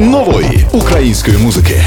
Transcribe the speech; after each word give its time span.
нової 0.00 0.66
української 0.72 1.38
музики. 1.38 1.82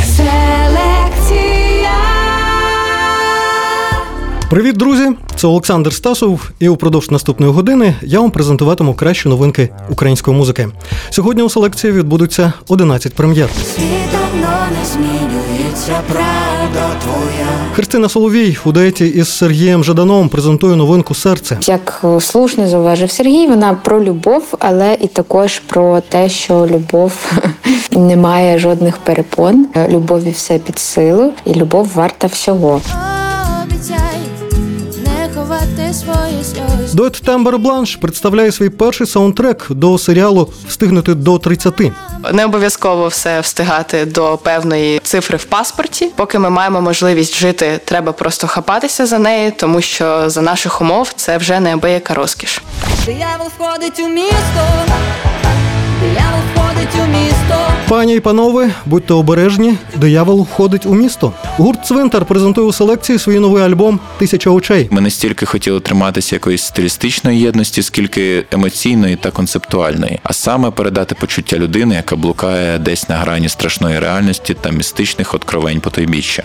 Привіт, 4.50 4.78
друзі! 4.78 5.10
Це 5.36 5.48
Олександр 5.48 5.94
Стасов, 5.94 6.52
і 6.60 6.70
упродовж 6.70 7.12
наступної 7.12 7.52
години 7.52 7.96
я 8.02 8.20
вам 8.20 8.32
презентуватиму 8.32 8.94
кращі 8.94 9.30
новинки 9.30 9.70
української 9.90 10.38
музики. 10.38 10.68
Сьогодні 11.10 11.44
у 11.44 11.50
селекції 11.50 11.94
відбудуться 11.94 12.54
11 12.68 13.14
прем'єр. 13.14 13.50
Світ 13.76 13.88
давно 14.12 14.58
не 14.80 14.86
змінюється, 14.86 16.02
правда 16.08 16.90
твоя. 17.04 17.47
Христина 17.78 18.10
Соловій 18.10 18.58
у 18.66 18.72
дуеті 18.72 19.08
із 19.08 19.38
Сергієм 19.38 19.84
Жаданом 19.84 20.30
презентує 20.30 20.76
новинку 20.76 21.16
Серце. 21.16 21.58
Як 21.66 22.06
слушно 22.20 22.68
зауважив 22.68 23.12
Сергій, 23.12 23.48
вона 23.48 23.74
про 23.74 24.04
любов, 24.04 24.44
але 24.60 24.98
і 25.02 25.08
також 25.08 25.60
про 25.60 26.02
те, 26.02 26.30
що 26.30 26.68
любов 26.72 27.32
не 27.92 28.16
має 28.16 28.60
жодних 28.60 28.98
перепон. 28.98 29.68
Любові 29.90 30.32
все 30.32 30.60
під 30.60 30.80
силу, 30.80 31.34
і 31.46 31.54
любов 31.54 31.92
варта 31.96 32.28
всього. 32.28 32.82
Обіцяй 33.64 34.20
не 35.04 35.30
ховати 35.36 35.94
свої. 35.94 36.27
Дует 36.94 37.22
Тембер 37.26 37.58
Бланш 37.58 37.96
представляє 37.96 38.52
свій 38.52 38.70
перший 38.70 39.08
саундтрек 39.08 39.66
до 39.70 39.98
серіалу 39.98 40.50
Встигнути 40.68 41.14
до 41.14 41.40
30. 41.40 41.82
Не 42.34 42.46
обов'язково 42.46 43.08
все 43.08 43.40
встигати 43.40 44.06
до 44.06 44.38
певної 44.38 45.00
цифри 45.04 45.38
в 45.38 45.44
паспорті. 45.44 46.10
Поки 46.16 46.40
ми 46.40 46.50
маємо 46.50 46.82
можливість 46.82 47.36
жити, 47.36 47.80
треба 47.86 48.12
просто 48.12 48.48
хапатися 48.48 49.06
за 49.06 49.20
неї, 49.20 49.52
тому 49.52 49.82
що 49.82 50.30
за 50.30 50.42
наших 50.42 50.82
умов 50.82 51.14
це 51.16 51.38
вже 51.38 51.60
неабияка 51.60 52.14
розкіш. 52.14 52.62
Диявол 53.06 53.48
входить 53.58 54.00
у 54.00 54.08
місто. 54.08 54.62
Диявол 56.02 56.57
входить 56.78 56.96
у 56.96 57.08
місто. 57.08 57.56
Пані 57.88 58.16
і 58.16 58.20
панове, 58.20 58.70
будьте 58.86 59.14
обережні, 59.14 59.76
диявол 59.96 60.42
входить 60.42 60.86
у 60.86 60.94
місто. 60.94 61.34
Гурт 61.58 61.86
Цвинтар 61.86 62.26
презентує 62.26 62.68
у 62.68 62.74
селекції 62.74 63.20
свій 63.20 63.40
новий 63.40 63.64
альбом 63.64 64.00
Тисяча 64.18 64.50
очей. 64.50 64.88
Ми 64.92 65.02
не 65.02 65.10
стільки 65.10 65.46
хотіли 65.46 65.80
триматися 65.80 66.36
якоїсь 66.36 66.64
стилістичної 66.64 67.40
єдності, 67.40 67.84
скільки 67.84 68.46
емоційної 68.52 69.16
та 69.16 69.32
концептуальної, 69.32 70.20
а 70.24 70.34
саме 70.34 70.72
передати 70.72 71.16
почуття 71.16 71.58
людини, 71.58 71.96
яка 71.96 72.16
блукає 72.16 72.80
десь 72.80 73.10
на 73.10 73.16
грані 73.16 73.50
страшної 73.50 74.00
реальності 74.00 74.56
та 74.62 74.70
містичних 74.70 75.34
откровень 75.34 75.80
потойбіччя. 75.80 76.44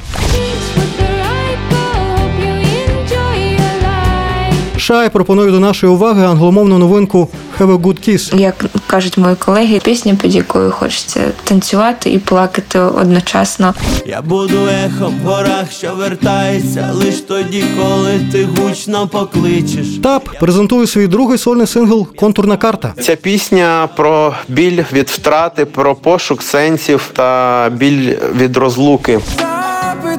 Шай 4.83 5.11
пропонує 5.11 5.51
до 5.51 5.61
нашої 5.61 5.93
уваги 5.93 6.25
англомовну 6.25 6.79
новинку 6.79 7.29
Have 7.61 7.77
a 7.77 7.79
Good 7.79 8.09
Kiss. 8.09 8.41
Як 8.41 8.65
кажуть 8.87 9.19
мої 9.19 9.37
колеги, 9.37 9.81
пісня, 9.85 10.17
під 10.23 10.35
якою 10.35 10.71
хочеться 10.71 11.21
танцювати 11.45 12.11
і 12.11 12.19
плакати 12.19 12.79
одночасно. 12.79 13.75
Я 14.07 14.23
буду 14.23 14.67
ехом 14.87 15.15
в 15.25 15.27
горах, 15.27 15.73
що 15.73 15.95
вертається 15.95 16.91
лиш 16.95 17.21
тоді, 17.21 17.65
коли 17.79 18.21
ти 18.33 18.45
гучно 18.45 19.09
покличеш. 19.09 19.87
Тап 20.03 20.29
презентує 20.41 20.87
свій 20.87 21.07
другий 21.07 21.39
сольний 21.39 21.67
сингл 21.67 22.07
Контурна 22.17 22.57
карта. 22.57 22.95
Ця 23.03 23.17
пісня 23.17 23.89
про 23.97 24.35
біль 24.49 24.83
від 24.93 25.09
втрати, 25.09 25.65
про 25.65 25.95
пошук 25.95 26.43
сенсів 26.43 27.11
та 27.13 27.71
біль 27.77 28.15
від 28.37 28.57
розлуки. 28.57 29.21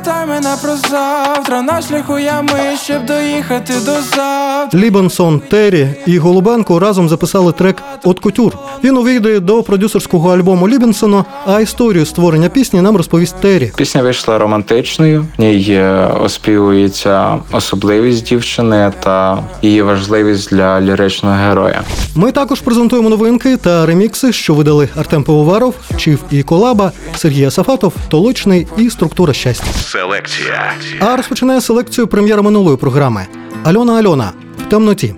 Запитай 0.06 0.28
мене 0.28 0.56
про 0.62 0.76
завтра, 0.76 1.62
на 1.62 1.82
шляху 1.82 2.20
ями, 2.20 2.78
щоб 2.84 3.06
доїхати 3.06 3.73
до 3.86 4.02
завтра. 4.02 4.80
Лібенсон, 4.80 5.40
Террі 5.50 5.88
і 6.06 6.18
Голубенко 6.18 6.80
разом 6.80 7.09
записали 7.09 7.52
трек 7.52 7.84
От 8.04 8.20
Кутюр. 8.20 8.58
Він 8.84 8.98
увійде 8.98 9.40
до 9.40 9.64
продюсерського 9.64 10.34
альбому 10.34 10.70
Лібенсона, 10.70 11.26
а 11.46 11.59
історію 11.59 12.06
створення 12.06 12.50
пісні 12.50 12.81
нам 12.81 12.98
розповість 12.98 13.36
Террі. 13.41 13.72
Пісня 13.75 14.02
вийшла 14.02 14.38
романтичною. 14.38 15.25
В 15.38 15.41
ній 15.41 15.66
е, 15.69 16.08
оспівується 16.22 17.40
особливість 17.52 18.25
дівчини 18.25 18.91
та 19.00 19.44
її 19.62 19.81
важливість 19.81 20.50
для 20.50 20.81
ліричного 20.81 21.35
героя. 21.35 21.81
Ми 22.16 22.31
також 22.31 22.62
презентуємо 22.62 23.09
новинки 23.09 23.58
та 23.58 23.85
ремікси, 23.85 24.34
що 24.34 24.53
видали 24.53 24.90
Артем 24.96 25.24
Пивоваров, 25.24 25.75
Чів 25.97 26.20
і 26.31 26.44
Колаба, 26.44 26.91
Сергій 27.16 27.46
Асафатов, 27.46 27.94
Толочний 28.09 28.68
і 28.78 28.90
Структура 28.90 29.34
щастя. 29.34 29.66
Селекція. 29.94 30.74
А 31.00 31.16
розпочинає 31.16 31.62
селекцію 31.62 32.08
прем'єра 32.08 32.42
минулої 32.42 32.78
програми 32.78 33.26
Альона 33.64 33.94
Альона 33.94 34.31
в 34.58 34.70
темноті. 34.70 35.16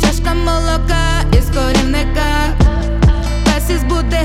Чашка 0.00 0.34
молока 0.34 1.38
із 1.38 1.44
корівника. 1.56 2.56
Пес 3.44 3.70
із 3.70 3.82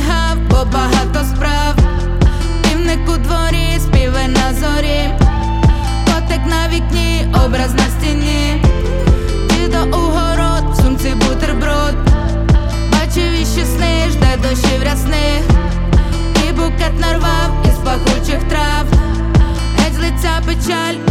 гав, 0.08 0.38
бо 0.50 0.56
багато 0.74 1.26
справ. 1.36 1.76
Півник 2.64 3.10
у 3.10 3.18
дворі, 3.18 3.80
співе 3.80 4.28
на 4.28 4.54
зорі. 4.54 5.10
Котик 6.06 6.42
на 6.46 6.68
вікні, 6.76 7.28
образ 7.46 7.74
на 7.74 7.84
стіні. 7.84 8.64
Дідо 9.50 9.98
у 9.98 10.02
город, 10.02 10.64
в 10.72 10.82
сумці 10.82 11.14
бутерброд. 11.16 11.96
Бачив 12.92 13.32
іще 13.34 13.66
сни, 13.66 14.10
жде 14.10 14.38
дощів 14.50 14.84
рясних. 14.84 15.44
І 16.50 16.54
букет 16.54 17.00
нарвав 17.00 17.66
із 17.66 17.78
пахучих 17.86 18.44
трав. 18.50 18.73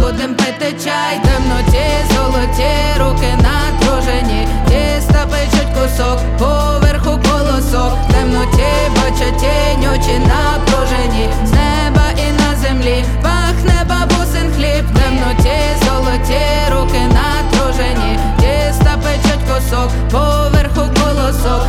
Будем 0.02 0.34
пити 0.34 0.74
чай, 0.84 1.20
темноті, 1.24 1.86
золоті, 2.14 2.72
руки 2.98 3.30
натружені, 3.42 4.48
тіста 4.68 5.26
печуть 5.30 5.72
кусок, 5.74 6.18
поверху 6.38 7.20
колосок, 7.28 7.94
темноті, 8.12 8.72
бачать 8.96 9.38
тінь, 9.38 9.88
очі 9.92 10.18
напружені, 10.18 11.28
з 11.44 11.50
неба 11.50 12.06
і 12.16 12.32
на 12.42 12.56
землі, 12.62 13.04
пахне 13.22 13.86
бабусин 13.88 14.52
хліб, 14.56 14.84
темноті, 14.98 15.58
золоті, 15.84 16.42
руки 16.72 17.00
натружені, 17.16 18.18
тіста 18.40 18.96
печуть 19.02 19.44
кусок, 19.48 19.90
поверху 20.10 20.90
колосок, 21.00 21.66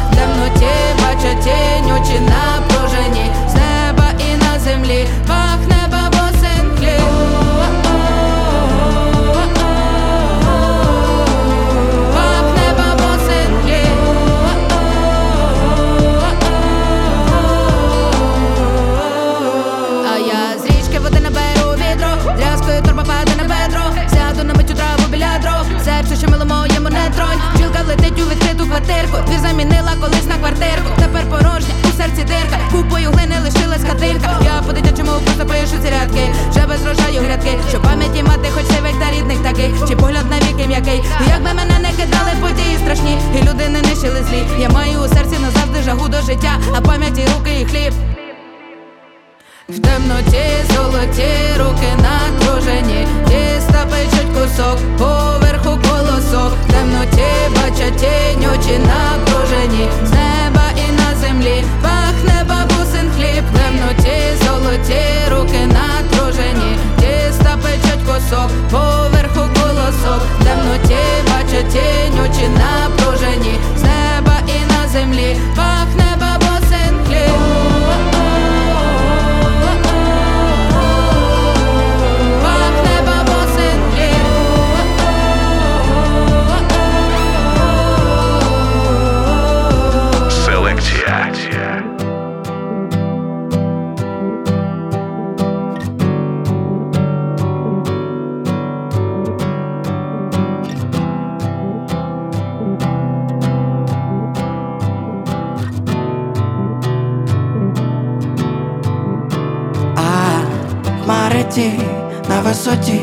висоті 112.73 113.01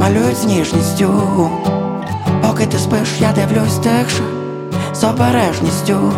малюють 0.00 0.36
з 0.36 0.44
ніжністю. 0.44 1.10
Поки 2.42 2.66
ти 2.66 2.78
спиш, 2.78 3.08
я 3.20 3.32
дивлюсь 3.32 3.78
тихше 3.78 4.22
з 4.94 5.04
обережністю. 5.04 6.12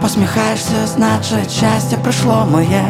Посміхаєшся, 0.00 0.86
значить 0.86 1.50
щастя 1.50 1.96
прийшло 2.02 2.48
моє. 2.50 2.84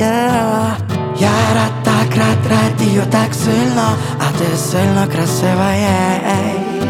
Yeah. 0.00 0.76
Я 1.18 1.28
рад 1.54 1.72
так 1.84 2.16
рад 2.16 2.38
радію 2.50 3.02
так 3.10 3.34
сильно, 3.34 3.88
а 4.18 4.38
ти 4.38 4.56
сильно 4.56 5.06
красива 5.12 5.72
єй 5.72 6.88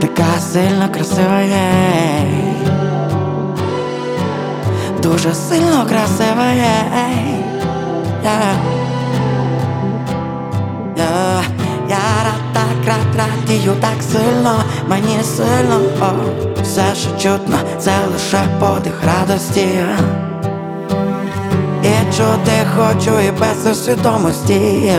Така 0.00 0.40
сильно 0.52 0.88
красива 0.92 1.40
єй 1.40 2.54
Дуже 5.02 5.34
сильно 5.34 5.86
красива 5.86 6.46
єй 6.52 7.45
yeah. 8.26 8.56
Yeah. 10.96 11.44
Я 11.88 12.04
рад 12.24 12.42
так 12.52 12.86
рад 12.86 13.16
радію 13.16 13.74
так 13.80 14.02
сильно, 14.12 14.64
мені 14.88 15.22
сильно. 15.22 15.80
О, 16.00 16.06
Все, 16.62 16.94
що 16.94 17.10
чутно, 17.10 17.58
це 17.78 17.92
лише 18.12 18.38
подих 18.60 19.02
радості 19.04 19.68
і 21.82 22.16
чути 22.16 22.66
хочу 22.76 23.20
і 23.20 23.30
без 23.30 23.84
свідомості 23.84 24.92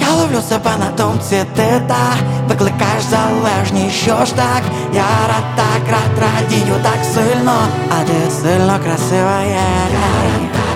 Я 0.00 0.10
ловлю 0.18 0.40
себе 0.48 0.70
на 0.78 1.04
думці, 1.04 1.44
ти 1.56 1.82
та 1.88 2.14
викликаєш 2.48 3.02
залежність, 3.10 3.96
що 3.96 4.24
ж 4.24 4.34
так, 4.34 4.62
я 4.94 5.02
рад 5.28 5.44
так 5.56 5.82
рад 5.90 6.22
радію 6.22 6.74
так 6.82 7.04
сильно, 7.14 7.52
а 7.90 8.04
ти 8.04 8.30
сильно 8.30 8.78
красива 8.84 9.42
є 9.42 9.60
Я 9.92 10.69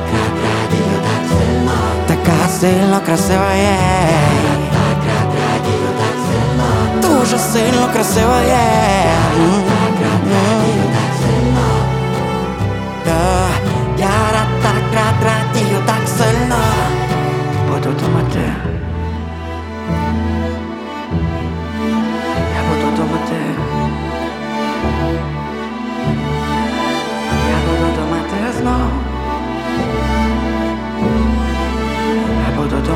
така 2.44 2.56
сильно 2.56 3.00
красива 3.06 3.55
є 3.55 3.79
так 4.73 4.99
рад 5.08 5.35
радію 5.35 5.88
так 5.99 6.17
сильно, 6.26 7.08
дуже 7.08 7.38
сильно 7.38 7.88
красива 7.93 8.43
є 8.43 8.85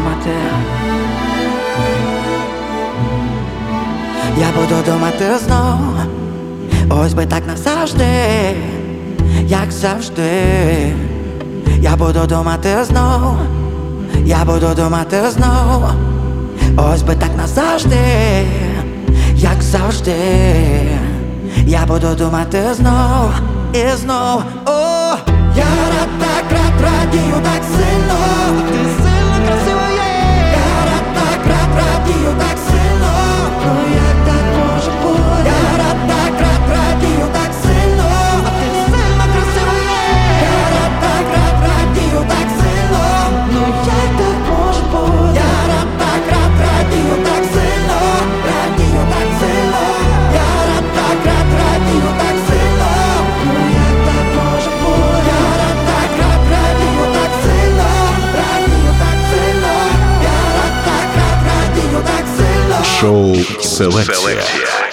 думати 0.08 0.31
Я 4.38 4.46
буду 4.60 4.90
думати 4.90 5.38
знов. 5.38 5.78
Ось 6.90 7.14
би 7.14 7.26
так 7.26 7.46
назавжди 7.46 8.05
як 9.49 9.72
завжди, 9.72 10.93
я 11.81 11.96
буду 11.96 12.26
думати 12.26 12.84
знов, 12.84 13.37
я 14.25 14.44
буду 14.44 14.75
думати 14.76 15.31
знов, 15.31 15.84
ось 16.76 17.02
би 17.02 17.14
так 17.14 17.31
назавжди, 17.37 17.96
як 19.34 19.62
завжди, 19.62 20.12
я 21.66 21.87
буду 21.87 22.14
думати 22.14 22.62
знов 22.75 23.31
і 23.72 23.96
знов. 23.96 24.43
О, 24.66 25.16
я 25.56 25.70
рад 25.90 26.08
так 26.19 26.44
рад 26.52 26.81
радію 26.82 27.34
так 27.43 27.62
сильно, 27.76 28.19
Шоу 63.78 63.92
Селекція. 63.92 64.88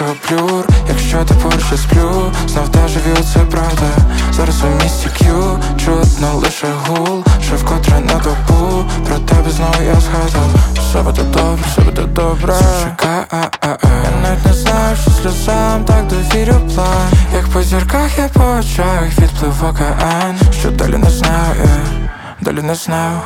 Бачу 0.00 0.16
плюр. 0.28 0.66
Якщо 0.88 1.24
ти 1.24 1.34
поруч 1.34 1.64
я 1.72 1.78
сплю, 1.78 2.32
знов 2.48 2.68
та 2.68 2.88
живі, 2.88 3.16
це 3.34 3.38
правда. 3.38 3.90
Зараз 4.32 4.62
у 4.62 4.82
місті 4.84 5.08
К'ю, 5.18 5.58
чутно 5.84 6.34
лише 6.34 6.66
гул. 6.86 7.24
Що 7.46 7.56
вкотре 7.56 8.00
на 8.00 8.14
добу, 8.14 8.84
про 9.06 9.18
тебе 9.18 9.50
знову 9.50 9.82
я 9.86 9.94
згадав. 9.94 10.50
Все 10.74 11.02
буде 11.02 11.22
добре, 11.22 11.64
все 11.66 11.80
буде 11.80 12.02
добре. 12.02 12.54
Чекай, 12.82 13.24
а, 13.30 13.68
Я 13.82 14.10
навіть 14.22 14.46
не 14.46 14.52
знаю, 14.52 14.96
що 15.02 15.10
сльозам 15.10 15.84
так 15.84 16.06
довірю 16.06 16.60
план. 16.74 17.10
Як 17.34 17.46
по 17.48 17.62
зірках 17.62 18.18
я 18.18 18.28
по 18.28 18.40
очах 18.40 19.18
відплив 19.18 19.64
океан. 19.64 20.36
Що 20.60 20.70
далі 20.70 20.96
не 20.96 21.10
знаю, 21.10 21.54
я, 21.64 22.08
далі 22.40 22.62
не 22.62 22.74
знаю 22.74 23.20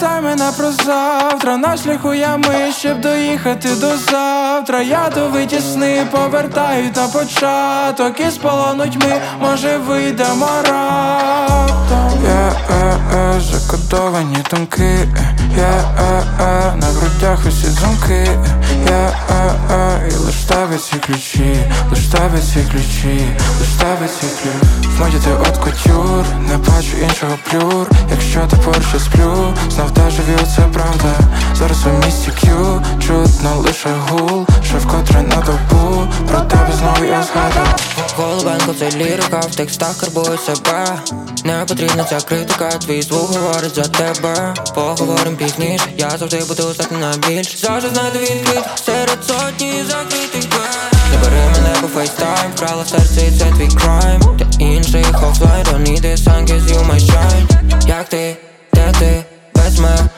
Запитай 0.00 0.22
мене 0.22 0.52
про 0.56 0.72
завтра, 0.72 1.56
на 1.56 1.76
шляху 1.76 2.14
ями, 2.14 2.72
щоб 2.78 3.00
доїхати 3.00 3.68
до 3.80 3.96
завтра. 3.96 4.82
Я 4.82 5.10
до 5.14 5.28
витісни 5.28 6.06
повертаю 6.10 6.90
та 6.90 7.08
початок 7.08 8.20
і 8.20 8.30
з 8.30 8.38
ми, 8.44 9.20
може 9.40 9.78
вийдемо 9.78 10.48
раптом. 10.70 12.24
Я 12.24 12.52
е, 12.70 12.96
е, 13.14 13.40
закодовані 13.40 14.36
думки, 14.50 15.08
я 15.56 15.66
е, 15.66 16.22
е, 16.40 16.76
на 16.76 16.86
грудях 16.86 17.38
усі 17.48 17.66
замки, 17.66 18.28
я 18.88 19.18
і 20.10 20.14
лиш 20.14 20.34
тебе 20.34 20.78
ці 20.78 20.96
ключі, 20.96 21.56
лиш 21.90 22.06
тебе 22.06 22.38
ці 22.40 22.70
ключі, 22.70 23.28
лиш 23.60 23.68
тебе 23.78 24.08
ці 24.20 24.26
ключі. 24.26 24.88
В 24.96 25.00
моді 25.00 25.16
ти 25.24 25.30
от 25.30 25.56
кутюр, 25.56 26.24
не 26.48 26.56
бачу 26.56 26.96
іншого 27.02 27.38
плюр. 27.50 27.90
Якщо 28.10 28.40
ти 28.50 28.56
поруч 28.56 29.02
сплю, 29.04 29.54
знов 29.70 29.90
та 29.90 30.10
живі, 30.10 30.38
це 30.56 30.62
правда. 30.62 31.14
Зараз 31.54 31.86
у 31.86 32.06
місті 32.06 32.30
К'ю, 32.40 32.82
чутно 33.06 33.56
лише 33.56 33.88
гул, 34.08 34.46
що 34.64 34.78
вкотре 34.78 35.22
на 35.22 35.36
добу, 35.36 36.06
про 36.28 36.40
тебе 36.40 36.72
знову 36.78 37.04
я 37.04 37.22
згадав. 37.22 37.88
Голубенко, 38.18 38.74
це 38.78 38.90
лірика, 38.90 39.40
в 39.40 39.54
текстах 39.54 39.96
карбую 39.96 40.38
себе 40.38 40.98
Не 41.44 41.64
потрібна 41.68 42.04
ця 42.04 42.20
критика, 42.20 42.68
твій 42.68 43.02
звук 43.02 43.30
говорить 43.30 43.74
за 43.74 43.82
тебе 43.82 44.54
Поговорим 44.74 45.36
пізніше, 45.36 45.92
я 45.96 46.10
завжди 46.10 46.44
буду 46.48 46.62
здатний 46.62 47.00
на 47.00 47.16
більше 47.28 47.58
Завжди 47.58 47.88
знайду 47.88 48.18
відкрит 48.18 48.64
серед 48.86 49.24
сотні 49.26 49.84
закритих 49.88 50.48
дверей. 50.48 50.88
Не 51.10 51.18
бери 51.18 51.42
мене 51.54 51.76
по 51.80 51.88
фейстайм, 51.88 52.52
вкрала 52.54 52.84
серце 52.84 53.26
і 53.26 53.38
це 53.38 53.44
твій 53.44 53.68
крайм. 53.76 54.20
Для 54.36 54.66
інших 54.66 55.22
офлайн, 55.22 55.64
don't 55.64 55.88
need 55.88 56.16
sun, 56.16 56.46
cause 56.46 56.66
you 56.72 56.90
my 56.90 57.00
shine. 57.00 57.88
Як 57.88 58.08
ти, 58.08 58.36
де 58.74 58.92
ти, 58.98 59.24
без 59.54 59.78
мене. 59.78 60.08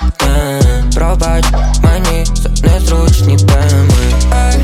Пробач 0.95 1.45
мені 1.83 2.25
за 2.35 2.49
незручні 2.69 3.37
теми. 3.37 3.89
Ей, 4.35 4.61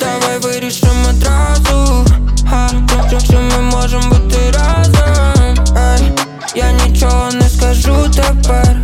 давай 0.00 0.38
вирішимо 0.38 1.08
одразу. 1.10 2.06
Ха, 2.50 2.70
якщо 3.12 3.40
ми 3.40 3.60
можемо 3.60 4.08
бути 4.08 4.38
разом. 4.52 5.66
Ей, 5.76 6.12
я 6.54 6.72
нічого 6.72 7.30
не 7.32 7.48
скажу 7.48 8.10
тепер. 8.14 8.76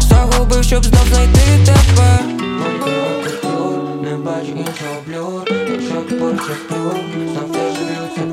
Загубив, 0.00 0.64
щоб 0.64 0.84
знов 0.84 1.06
знайти 1.08 1.40
тебе 1.64 2.41
бачу 4.72 4.84
іншого 4.84 5.02
блюр 5.06 5.48
Якщо 5.70 6.00
ти 6.00 6.16
поруч 6.16 6.40
я 6.48 6.54
сплю 6.54 8.31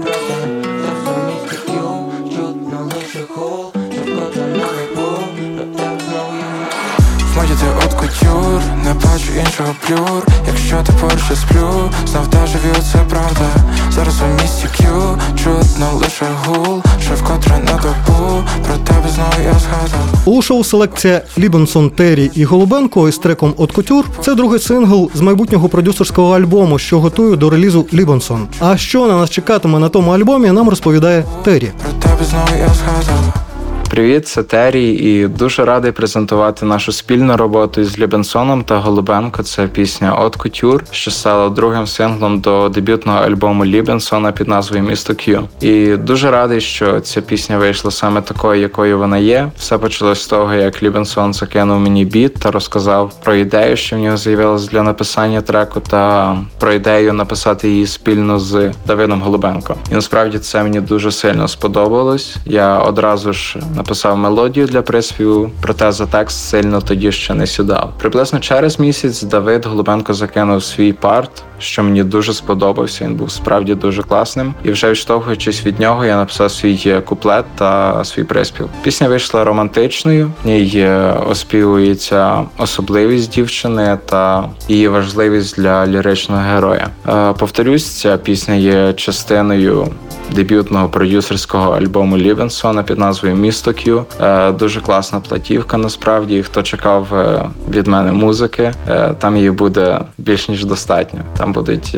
кутюр, 8.09 8.61
не 8.85 8.93
бачу 8.93 9.31
іншого 9.39 9.75
плюр, 9.87 10.25
якщо 10.47 10.77
ти 10.85 10.93
поруч 11.01 11.21
я 11.29 11.35
сплю, 11.35 11.91
знов 12.05 12.27
дежавю, 12.27 12.75
це 12.91 12.97
правда. 13.09 13.45
Зараз 13.91 14.21
у 14.21 14.41
місті 14.41 14.67
К'ю 14.77 15.17
чутно 15.43 15.85
лише 15.93 16.25
гул, 16.45 16.81
що 17.05 17.13
вкотре 17.13 17.57
на 17.57 17.71
добу, 17.71 18.43
про 18.67 18.77
тебе 18.77 19.09
знову 19.15 19.33
я 19.43 19.53
згадав. 19.53 20.09
У 20.25 20.41
шоу 20.41 20.63
селекція 20.63 21.21
Лібенсон 21.37 21.89
Террі 21.89 22.31
і 22.33 22.43
Голубенко 22.43 23.09
із 23.09 23.17
треком 23.17 23.53
От 23.57 23.71
Кутюр 23.71 24.05
це 24.21 24.35
другий 24.35 24.59
сингл 24.59 25.11
з 25.13 25.21
майбутнього 25.21 25.69
продюсерського 25.69 26.35
альбому, 26.35 26.79
що 26.79 26.99
готую 26.99 27.35
до 27.35 27.49
релізу 27.49 27.85
Лібенсон. 27.93 28.47
А 28.59 28.77
що 28.77 29.07
на 29.07 29.17
нас 29.17 29.29
чекатиме 29.29 29.79
на 29.79 29.89
тому 29.89 30.11
альбомі, 30.11 30.51
нам 30.51 30.69
розповідає 30.69 31.25
Террі. 31.43 31.71
Про 31.83 32.09
тебе 32.09 32.25
знову 32.25 32.49
я 32.59 32.67
згадав. 32.67 33.48
Привіт, 33.89 34.27
це 34.27 34.43
Террі, 34.43 34.89
і 34.89 35.27
дуже 35.27 35.65
радий 35.65 35.91
презентувати 35.91 36.65
нашу 36.65 36.91
спільну 36.91 37.37
роботу 37.37 37.81
із 37.81 37.99
Лібенсоном 37.99 38.63
та 38.63 38.77
Голубенко. 38.77 39.43
Це 39.43 39.67
пісня 39.67 40.15
От 40.15 40.35
Кутюр, 40.35 40.83
що 40.91 41.11
стала 41.11 41.49
другим 41.49 41.87
синглом 41.87 42.39
до 42.39 42.69
дебютного 42.69 43.19
альбому 43.19 43.65
Лібенсона 43.65 44.31
під 44.31 44.47
назвою 44.47 44.83
Місто 44.83 45.15
К'ю. 45.15 45.47
І 45.61 45.95
дуже 45.95 46.31
радий, 46.31 46.61
що 46.61 46.99
ця 46.99 47.21
пісня 47.21 47.57
вийшла 47.57 47.91
саме 47.91 48.21
такою, 48.21 48.61
якою 48.61 48.99
вона 48.99 49.17
є. 49.17 49.51
Все 49.57 49.77
почалось 49.77 50.21
з 50.21 50.27
того, 50.27 50.53
як 50.53 50.83
Лібенсон 50.83 51.33
закинув 51.33 51.79
мені 51.79 52.05
біт 52.05 52.33
та 52.33 52.51
розказав 52.51 53.13
про 53.23 53.35
ідею, 53.35 53.77
що 53.77 53.95
в 53.95 53.99
нього 53.99 54.17
з'явилась 54.17 54.67
для 54.67 54.83
написання 54.83 55.41
треку, 55.41 55.79
та 55.79 56.37
про 56.59 56.73
ідею 56.73 57.13
написати 57.13 57.69
її 57.69 57.87
спільно 57.87 58.39
з 58.39 58.71
Давидом 58.87 59.21
Голубенко. 59.21 59.75
І 59.91 59.93
насправді 59.93 60.39
це 60.39 60.63
мені 60.63 60.81
дуже 60.81 61.11
сильно 61.11 61.47
сподобалось. 61.47 62.35
Я 62.45 62.77
одразу 62.77 63.33
ж 63.33 63.59
написав 63.79 64.17
мелодію 64.17 64.65
для 64.65 64.81
приспіву, 64.81 65.51
проте 65.61 65.91
за 65.91 66.05
текст 66.05 66.49
сильно 66.49 66.81
тоді 66.81 67.11
ще 67.11 67.33
не 67.33 67.47
сідав. 67.47 67.93
Приблизно 67.97 68.39
через 68.39 68.79
місяць 68.79 69.23
Давид 69.23 69.65
Голубенко 69.65 70.13
закинув 70.13 70.63
свій 70.63 70.93
парт, 70.93 71.43
що 71.59 71.83
мені 71.83 72.03
дуже 72.03 72.33
сподобався. 72.33 73.05
Він 73.05 73.15
був 73.15 73.31
справді 73.31 73.75
дуже 73.75 74.03
класним. 74.03 74.53
І 74.63 74.71
вже 74.71 74.89
відштовхуючись 74.89 75.65
від 75.65 75.79
нього, 75.79 76.05
я 76.05 76.17
написав 76.17 76.51
свій 76.51 77.01
куплет 77.05 77.45
та 77.55 78.03
свій 78.03 78.23
приспів. 78.23 78.69
Пісня 78.83 79.07
вийшла 79.07 79.43
романтичною. 79.43 80.31
В 80.43 80.47
ній 80.47 80.87
оспівується 81.29 82.45
особливість 82.57 83.31
дівчини 83.31 83.97
та 84.05 84.49
її 84.67 84.87
важливість 84.87 85.55
для 85.55 85.87
ліричного 85.87 86.41
героя. 86.41 86.87
Е, 87.09 87.33
повторюсь, 87.33 87.99
ця 87.99 88.17
пісня 88.17 88.55
є 88.55 88.93
частиною 88.93 89.87
дебютного 90.35 90.89
продюсерського 90.89 91.71
альбому 91.71 92.17
Лівенсона 92.17 92.83
під 92.83 92.99
назвою 92.99 93.35
Місто 93.35 93.73
К'ю. 93.73 94.05
Е, 94.21 94.51
дуже 94.51 94.81
класна 94.81 95.19
платівка. 95.19 95.77
Насправді, 95.77 96.43
хто 96.43 96.63
чекав 96.63 97.13
е, 97.13 97.49
від 97.69 97.87
мене 97.87 98.11
музики, 98.11 98.73
е, 98.89 99.13
там 99.19 99.37
її 99.37 99.51
буде 99.51 99.99
більш 100.17 100.49
ніж 100.49 100.65
достатньо. 100.65 101.19
Там 101.37 101.53
будуть 101.53 101.97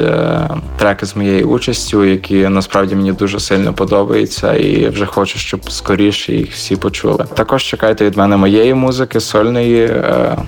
треки 0.78 1.06
з 1.06 1.16
моєю 1.16 1.48
участю, 1.48 2.06
які 2.06 2.48
насправді 2.48 2.96
мені 2.96 3.12
дуже 3.12 3.40
сильно 3.40 3.74
подобаються, 3.74 4.54
і 4.54 4.90
вже 4.90 5.06
хочу, 5.06 5.40
щоб 5.40 5.72
скоріше 5.72 6.34
їх 6.34 6.52
всі 6.52 6.76
почули. 6.76 7.26
Також 7.34 7.64
чекайте 7.64 8.06
від 8.06 8.18
мене 8.18 8.38
моєї 8.38 8.74
музики, 8.74 9.20
сольної. 9.20 10.04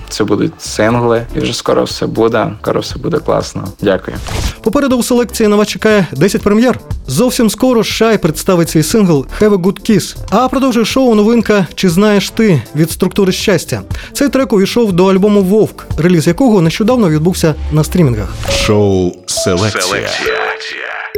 Це 0.08 0.24
будуть 0.24 0.52
сингли, 0.58 1.26
і 1.36 1.40
вже 1.40 1.54
скоро 1.54 1.84
все 1.84 2.06
буде. 2.06 2.46
Скоро 2.62 2.80
все 2.80 2.98
буде 2.98 3.18
класно. 3.18 3.64
Дякую. 3.80 4.16
Попереду 4.62 4.96
у 4.96 5.02
селекції 5.02 5.48
на 5.48 5.56
вас 5.56 5.68
чекає 5.68 6.06
10 6.12 6.42
прем'єр. 6.42 6.78
Зовсім 7.06 7.50
скоро 7.50 7.73
Шай 7.82 8.18
представить 8.18 8.70
свій 8.70 8.82
сингл 8.82 9.26
«Have 9.40 9.50
a 9.50 9.58
good 9.62 9.90
kiss». 9.90 10.16
А 10.30 10.48
продовжує 10.48 10.86
шоу 10.86 11.14
новинка 11.14 11.66
Чи 11.74 11.88
знаєш 11.88 12.30
ти 12.30 12.62
від 12.76 12.90
структури 12.90 13.32
щастя. 13.32 13.82
Цей 14.12 14.28
трек 14.28 14.52
увійшов 14.52 14.92
до 14.92 15.06
альбому 15.06 15.42
Вовк, 15.42 15.86
реліз 15.98 16.26
якого 16.26 16.60
нещодавно 16.60 17.10
відбувся 17.10 17.54
на 17.72 17.84
стрімінгах. 17.84 18.28
Шоу 18.66 19.12
Селекція. 19.26 20.10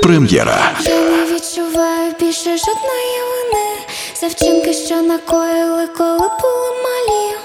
Прем'єра. 0.03 0.73
Я 0.85 1.01
не 1.01 1.35
відчуваю 1.35 2.13
більше 2.21 2.45
жодної 2.45 3.19
вини 3.31 3.67
за 4.21 4.27
вчинки, 4.27 4.73
що 4.73 5.03
накоїли, 5.03 5.87
коли 5.99 6.19
були 6.19 6.71
малі. 6.85 7.37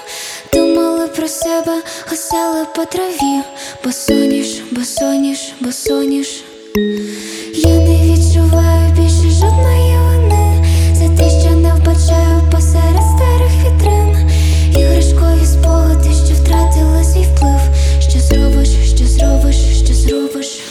Думали 0.52 1.06
про 1.06 1.28
себе, 1.28 1.82
гасали 2.10 2.66
по 2.76 2.84
траві, 2.84 3.42
бо 3.84 3.92
соніш, 3.92 4.62
бо 4.70 4.84
соніш, 4.84 5.52
бо 5.60 5.72
соніш. 5.72 6.44
Я 6.74 7.68
не 7.68 8.02
відчуваю 8.02 8.92
більше 8.96 9.30
жодної 9.30 9.96
за 10.94 11.08
те, 11.16 11.40
що 11.40 11.50
не 11.50 11.74
вбачаю 11.74 12.42
посеред 12.52 13.02
старих 13.16 13.52
вітрин, 13.64 14.30
іграшкові 14.78 15.46
спогади, 15.46 16.10
що 16.26 16.34
втратили 16.34 17.04
свій 17.04 17.26
вплив. 17.34 17.60
Що 18.00 18.18
зробиш, 18.20 18.68
що 18.68 19.06
зробиш, 19.06 19.56
що? 19.56 19.94
Зробиш 19.94 20.61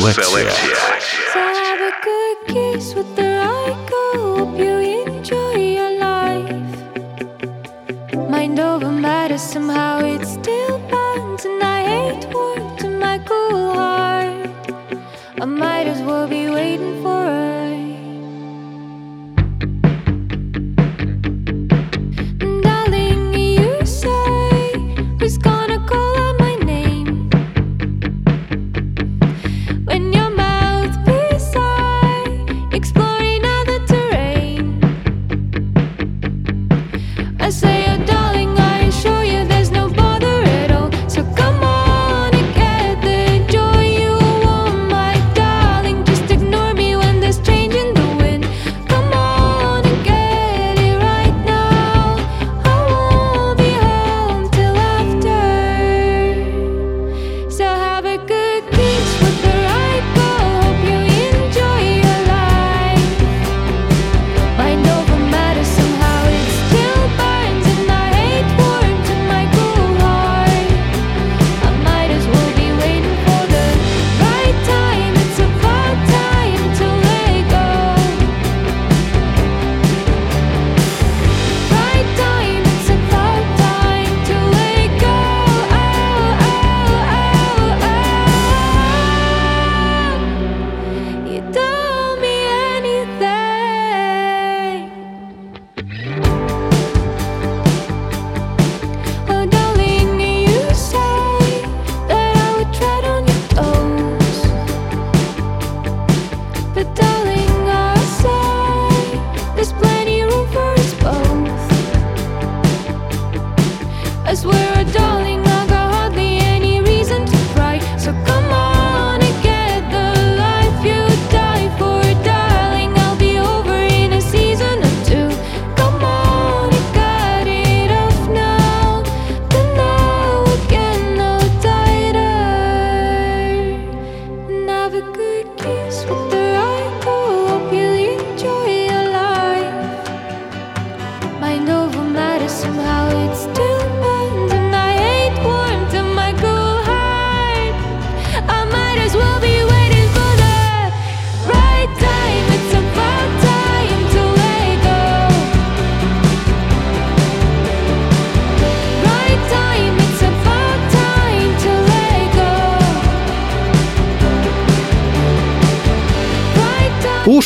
Селекція. 0.00 0.75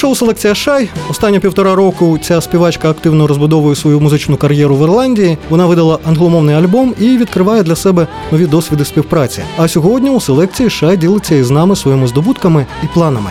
шоу 0.00 0.14
Селекція 0.14 0.54
Шай 0.54 0.88
останні 1.10 1.40
півтора 1.40 1.74
року 1.74 2.18
ця 2.22 2.40
співачка 2.40 2.90
активно 2.90 3.26
розбудовує 3.26 3.76
свою 3.76 4.00
музичну 4.00 4.36
кар'єру 4.36 4.76
в 4.76 4.82
Ірландії. 4.82 5.38
Вона 5.50 5.66
видала 5.66 5.98
англомовний 6.04 6.54
альбом 6.54 6.94
і 7.00 7.18
відкриває 7.18 7.62
для 7.62 7.76
себе 7.76 8.06
нові 8.32 8.46
досвіди 8.46 8.84
співпраці. 8.84 9.42
А 9.56 9.68
сьогодні 9.68 10.10
у 10.10 10.20
селекції 10.20 10.70
Шай 10.70 10.96
ділиться 10.96 11.34
із 11.34 11.50
нами 11.50 11.76
своїми 11.76 12.06
здобутками 12.06 12.66
і 12.82 12.86
планами. 12.94 13.30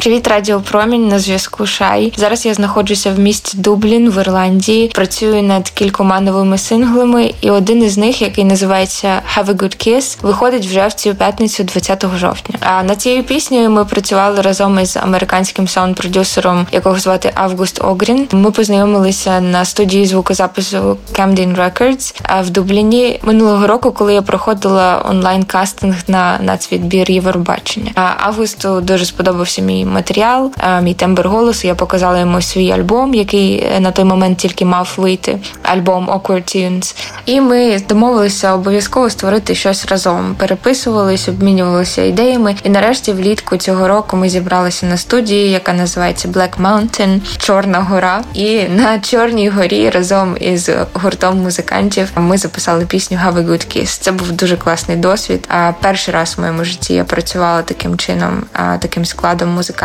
Привіт, 0.00 0.28
Радіо 0.28 0.60
Промінь 0.60 1.08
на 1.08 1.18
зв'язку 1.18 1.66
Шай. 1.66 2.12
Зараз 2.16 2.46
я 2.46 2.54
знаходжуся 2.54 3.12
в 3.12 3.18
місті 3.18 3.58
Дублін 3.58 4.10
в 4.10 4.20
Ірландії. 4.20 4.88
Працюю 4.88 5.42
над 5.42 5.70
кількома 5.70 6.20
новими 6.20 6.58
синглами, 6.58 7.34
і 7.40 7.50
один 7.50 7.82
із 7.82 7.98
них, 7.98 8.22
який 8.22 8.44
називається 8.44 9.22
Have 9.36 9.46
a 9.46 9.54
Good 9.54 9.88
Kiss, 9.88 10.16
виходить 10.22 10.66
вже 10.66 10.86
в 10.86 10.92
цю 10.92 11.14
п'ятницю, 11.14 11.64
20 11.64 12.04
жовтня. 12.16 12.58
А 12.60 12.82
над 12.82 13.00
цією 13.00 13.24
піснею 13.24 13.70
ми 13.70 13.84
працювали 13.84 14.40
разом 14.40 14.78
із 14.78 14.96
американським 14.96 15.66
саунд-продюсером, 15.66 16.66
якого 16.72 16.98
звати 16.98 17.32
Август 17.34 17.84
Огрін. 17.84 18.28
Ми 18.32 18.50
познайомилися 18.50 19.40
на 19.40 19.64
студії 19.64 20.06
звукозапису 20.06 20.96
Camden 21.12 21.56
Records 21.56 22.14
в 22.42 22.50
Дубліні 22.50 23.20
минулого 23.22 23.66
року, 23.66 23.92
коли 23.92 24.14
я 24.14 24.22
проходила 24.22 25.06
онлайн 25.08 25.42
кастинг 25.42 25.96
на 26.08 26.38
нацвідбір 26.42 27.10
Євробачення. 27.10 27.92
Августу 28.20 28.80
дуже 28.80 29.04
сподобався 29.04 29.62
мій 29.62 29.89
матеріал, 29.90 30.52
мій 30.82 30.94
тембр 30.94 31.28
голосу. 31.28 31.66
Я 31.66 31.74
показала 31.74 32.18
йому 32.18 32.42
свій 32.42 32.70
альбом, 32.70 33.14
який 33.14 33.64
е, 33.76 33.80
на 33.80 33.90
той 33.90 34.04
момент 34.04 34.38
тільки 34.38 34.64
мав 34.64 34.94
вийти. 34.96 35.38
Альбом 35.62 36.10
Awkward 36.10 36.56
Tunes. 36.56 36.96
І 37.26 37.40
ми 37.40 37.80
домовилися 37.88 38.54
обов'язково 38.54 39.10
створити 39.10 39.54
щось 39.54 39.86
разом. 39.86 40.34
Переписувались, 40.38 41.28
обмінювалися 41.28 42.02
ідеями. 42.02 42.56
І 42.64 42.68
нарешті, 42.68 43.12
влітку 43.12 43.56
цього 43.56 43.88
року, 43.88 44.16
ми 44.16 44.28
зібралися 44.28 44.86
на 44.86 44.96
студії, 44.96 45.50
яка 45.50 45.72
називається 45.72 46.28
Black 46.28 46.60
Mountain, 46.62 47.20
Чорна 47.38 47.80
гора. 47.80 48.22
І 48.34 48.62
на 48.62 48.98
Чорній 48.98 49.48
горі 49.48 49.90
разом 49.90 50.36
із 50.40 50.70
гуртом 50.94 51.42
музикантів 51.42 52.10
ми 52.16 52.38
записали 52.38 52.86
пісню 52.86 53.18
Have 53.26 53.34
a 53.34 53.46
Good 53.46 53.76
Kiss. 53.76 54.00
Це 54.00 54.12
був 54.12 54.32
дуже 54.32 54.56
класний 54.56 54.96
досвід. 54.96 55.48
А 55.48 55.72
перший 55.80 56.14
раз 56.14 56.34
в 56.36 56.40
моєму 56.40 56.64
житті 56.64 56.94
я 56.94 57.04
працювала 57.04 57.62
таким 57.62 57.96
чином, 57.96 58.44
таким 58.80 59.04
складом 59.04 59.48
музикантів. 59.48 59.79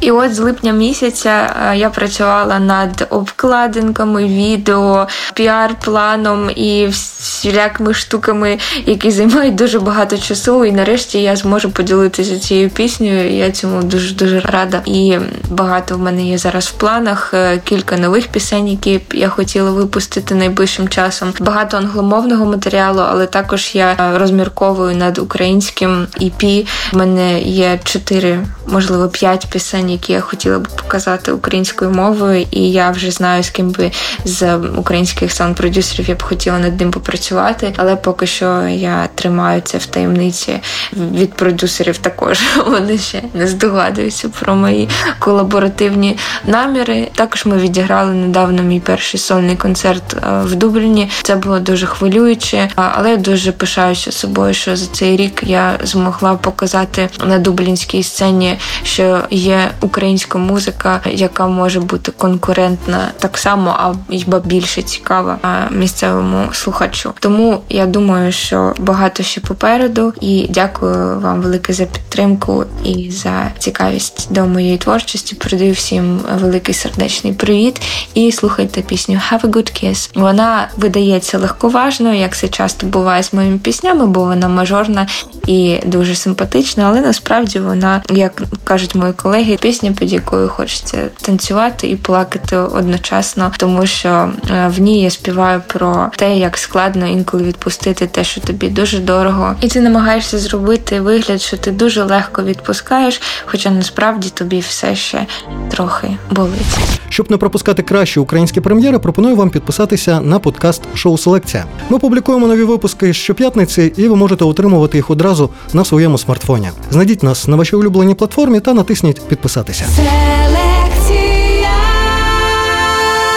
І 0.00 0.10
от 0.10 0.34
з 0.34 0.38
липня 0.38 0.72
місяця 0.72 1.54
я 1.74 1.90
працювала 1.90 2.58
над 2.58 3.06
обкладинками, 3.10 4.24
відео, 4.24 5.08
піар-планом 5.34 6.50
і 6.50 6.86
всілякими 6.86 7.94
штуками, 7.94 8.58
які 8.86 9.10
займають 9.10 9.54
дуже 9.54 9.80
багато 9.80 10.18
часу. 10.18 10.64
І 10.64 10.72
нарешті 10.72 11.22
я 11.22 11.36
зможу 11.36 11.70
поділитися 11.70 12.38
цією 12.38 12.70
піснею. 12.70 13.36
Я 13.36 13.50
цьому 13.50 13.82
дуже 13.82 14.14
дуже 14.14 14.40
рада. 14.40 14.82
І 14.86 15.18
багато 15.50 15.96
в 15.96 15.98
мене 15.98 16.26
є 16.26 16.38
зараз 16.38 16.66
в 16.66 16.72
планах. 16.72 17.34
Е, 17.34 17.58
кілька 17.64 17.96
нових 17.96 18.28
пісень, 18.28 18.68
які 18.68 19.00
я 19.12 19.28
хотіла 19.28 19.70
випустити 19.70 20.34
найближчим 20.34 20.88
часом. 20.88 21.32
Багато 21.40 21.76
англомовного 21.76 22.44
матеріалу, 22.44 23.02
але 23.08 23.26
також 23.26 23.70
я 23.74 23.92
е, 23.92 24.18
розмірковую 24.18 24.96
над 24.96 25.18
українським 25.18 26.06
EP. 26.20 26.66
У 26.92 26.96
мене 26.96 27.40
є 27.40 27.80
чотири, 27.84 28.38
можливо, 28.66 29.08
п'ять 29.08 29.31
пісень, 29.38 29.90
які 29.90 30.12
я 30.12 30.20
хотіла 30.20 30.58
б 30.58 30.68
показати 30.68 31.32
українською 31.32 31.90
мовою, 31.90 32.46
і 32.50 32.72
я 32.72 32.90
вже 32.90 33.10
знаю 33.10 33.42
з 33.42 33.50
ким 33.50 33.70
би 33.70 33.90
з 34.24 34.56
українських 34.56 35.30
саунд-продюсерів 35.30 36.08
я 36.08 36.14
б 36.14 36.22
хотіла 36.22 36.58
над 36.58 36.80
ним 36.80 36.90
попрацювати, 36.90 37.74
але 37.76 37.96
поки 37.96 38.26
що 38.26 38.62
я 38.68 39.08
тримаю 39.14 39.60
це 39.60 39.78
в 39.78 39.86
таємниці 39.86 40.60
від 40.92 41.34
продюсерів. 41.34 41.98
Також 41.98 42.40
вони 42.66 42.98
ще 42.98 43.22
не 43.34 43.46
здогадуються 43.46 44.28
про 44.28 44.54
мої 44.54 44.88
колаборативні 45.18 46.18
наміри. 46.46 47.08
Також 47.14 47.46
ми 47.46 47.56
відіграли 47.56 48.14
недавно 48.14 48.62
мій 48.62 48.80
перший 48.80 49.20
сольний 49.20 49.56
концерт 49.56 50.14
е, 50.14 50.42
в 50.44 50.54
Дубліні. 50.54 51.10
Це 51.22 51.36
було 51.36 51.58
дуже 51.58 51.86
хвилююче, 51.86 52.68
але 52.76 53.10
я 53.10 53.16
дуже 53.16 53.52
пишаюся 53.52 54.12
собою, 54.12 54.54
що 54.54 54.76
за 54.76 54.86
цей 54.86 55.16
рік 55.16 55.42
я 55.46 55.78
змогла 55.82 56.34
показати 56.34 57.08
на 57.26 57.38
дублінській 57.38 58.02
сцені, 58.02 58.58
що 58.84 59.21
є 59.30 59.70
українська 59.80 60.38
музика, 60.38 61.00
яка 61.06 61.46
може 61.46 61.80
бути 61.80 62.12
конкурентна 62.12 63.08
так 63.18 63.38
само, 63.38 63.74
а 63.78 63.94
ба 64.26 64.38
більше 64.38 64.82
цікава 64.82 65.38
місцевому 65.70 66.48
слухачу. 66.52 67.12
Тому 67.20 67.60
я 67.68 67.86
думаю, 67.86 68.32
що 68.32 68.74
багато 68.78 69.22
ще 69.22 69.40
попереду, 69.40 70.12
і 70.20 70.46
дякую 70.50 71.20
вам 71.20 71.40
велике 71.40 71.72
за 71.72 71.84
підтримку 71.84 72.64
і 72.84 73.10
за 73.10 73.50
цікавість 73.58 74.32
до 74.32 74.46
моєї 74.46 74.78
творчості. 74.78 75.34
Передаю 75.34 75.72
всім 75.72 76.20
великий 76.40 76.74
сердечний 76.74 77.32
привіт 77.32 77.82
і 78.14 78.32
слухайте 78.32 78.80
пісню 78.80 79.20
«Have 79.32 79.40
a 79.40 79.50
good 79.50 79.84
kiss». 79.84 80.10
Вона 80.14 80.68
видається 80.76 81.38
легковажною, 81.38 82.18
як 82.18 82.36
це 82.36 82.48
часто 82.48 82.86
буває 82.86 83.22
з 83.22 83.32
моїми 83.32 83.58
піснями, 83.58 84.06
бо 84.06 84.24
вона 84.24 84.48
мажорна 84.48 85.06
і 85.46 85.78
дуже 85.86 86.14
симпатична, 86.14 86.84
але 86.84 87.00
насправді 87.00 87.58
вона, 87.58 88.02
як 88.10 88.42
кажуть 88.64 88.94
мої 88.94 89.11
колеги, 89.12 89.58
пісня, 89.60 89.92
під 89.98 90.12
якою 90.12 90.48
хочеться 90.48 91.08
танцювати 91.22 91.88
і 91.88 91.96
плакати 91.96 92.56
одночасно, 92.56 93.52
тому 93.56 93.86
що 93.86 94.08
е, 94.50 94.68
в 94.76 94.80
ній 94.80 95.02
я 95.02 95.10
співаю 95.10 95.62
про 95.66 96.10
те, 96.16 96.36
як 96.38 96.58
складно 96.58 97.06
інколи 97.06 97.42
відпустити 97.42 98.06
те, 98.06 98.24
що 98.24 98.40
тобі 98.40 98.68
дуже 98.68 98.98
дорого, 98.98 99.54
і 99.60 99.68
ти 99.68 99.80
намагаєшся 99.80 100.38
зробити 100.38 101.00
вигляд, 101.00 101.42
що 101.42 101.56
ти 101.56 101.70
дуже 101.70 102.02
легко 102.02 102.42
відпускаєш, 102.42 103.20
хоча 103.46 103.70
насправді 103.70 104.28
тобі 104.28 104.60
все 104.60 104.96
ще 104.96 105.26
трохи 105.70 106.16
болить. 106.30 106.78
Щоб 107.08 107.30
не 107.30 107.36
пропускати 107.36 107.82
кращі 107.82 108.20
українські 108.20 108.60
прем'єри, 108.60 108.98
пропоную 108.98 109.36
вам 109.36 109.50
підписатися 109.50 110.20
на 110.20 110.38
подкаст 110.38 110.82
Шоу 110.94 111.18
Селекція. 111.18 111.64
Ми 111.88 111.98
публікуємо 111.98 112.46
нові 112.46 112.62
випуски 112.62 113.12
щоп'ятниці, 113.12 113.92
і 113.96 114.08
ви 114.08 114.16
можете 114.16 114.44
отримувати 114.44 114.98
їх 114.98 115.10
одразу 115.10 115.50
на 115.72 115.84
своєму 115.84 116.18
смартфоні. 116.18 116.70
Знайдіть 116.90 117.22
нас 117.22 117.48
на 117.48 117.56
вашій 117.56 117.76
улюбленій 117.76 118.14
платформі 118.14 118.60
та 118.60 118.74
натисніть 118.92 119.28
підписатися. 119.28 119.84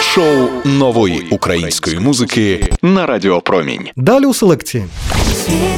Шоу 0.00 0.48
нової 0.64 1.26
української 1.30 1.98
музики 1.98 2.68
на 2.82 3.06
Радіо 3.06 3.40
Промінь. 3.40 3.88
Далі 3.96 4.26
у 4.26 4.34
селекції. 4.34 4.84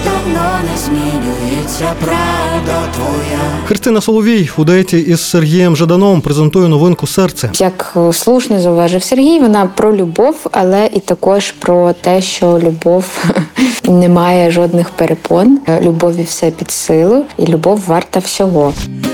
Давно 0.04 0.58
не 0.72 0.78
змінюється, 0.78 1.92
правда 2.04 2.88
твоя. 2.94 3.38
Христина 3.66 4.00
Соловій 4.00 4.50
у 4.56 4.64
дуеті 4.64 4.98
із 4.98 5.20
Сергієм 5.20 5.76
Жаданом 5.76 6.20
презентує 6.20 6.68
новинку 6.68 7.06
серце. 7.06 7.50
Як 7.58 7.96
слушно 8.12 8.60
зауважив 8.60 9.02
Сергій, 9.02 9.38
вона 9.38 9.66
про 9.66 9.96
любов, 9.96 10.46
але 10.52 10.90
і 10.94 11.00
також 11.00 11.50
про 11.50 11.92
те, 11.92 12.22
що 12.22 12.58
любов 12.58 13.04
не 13.84 14.08
має 14.08 14.50
жодних 14.50 14.90
перепон. 14.90 15.58
Любові 15.80 16.22
все 16.22 16.50
під 16.50 16.70
силу, 16.70 17.24
і 17.38 17.46
любов 17.46 17.82
варта 17.86 18.20
всього. 18.20 18.72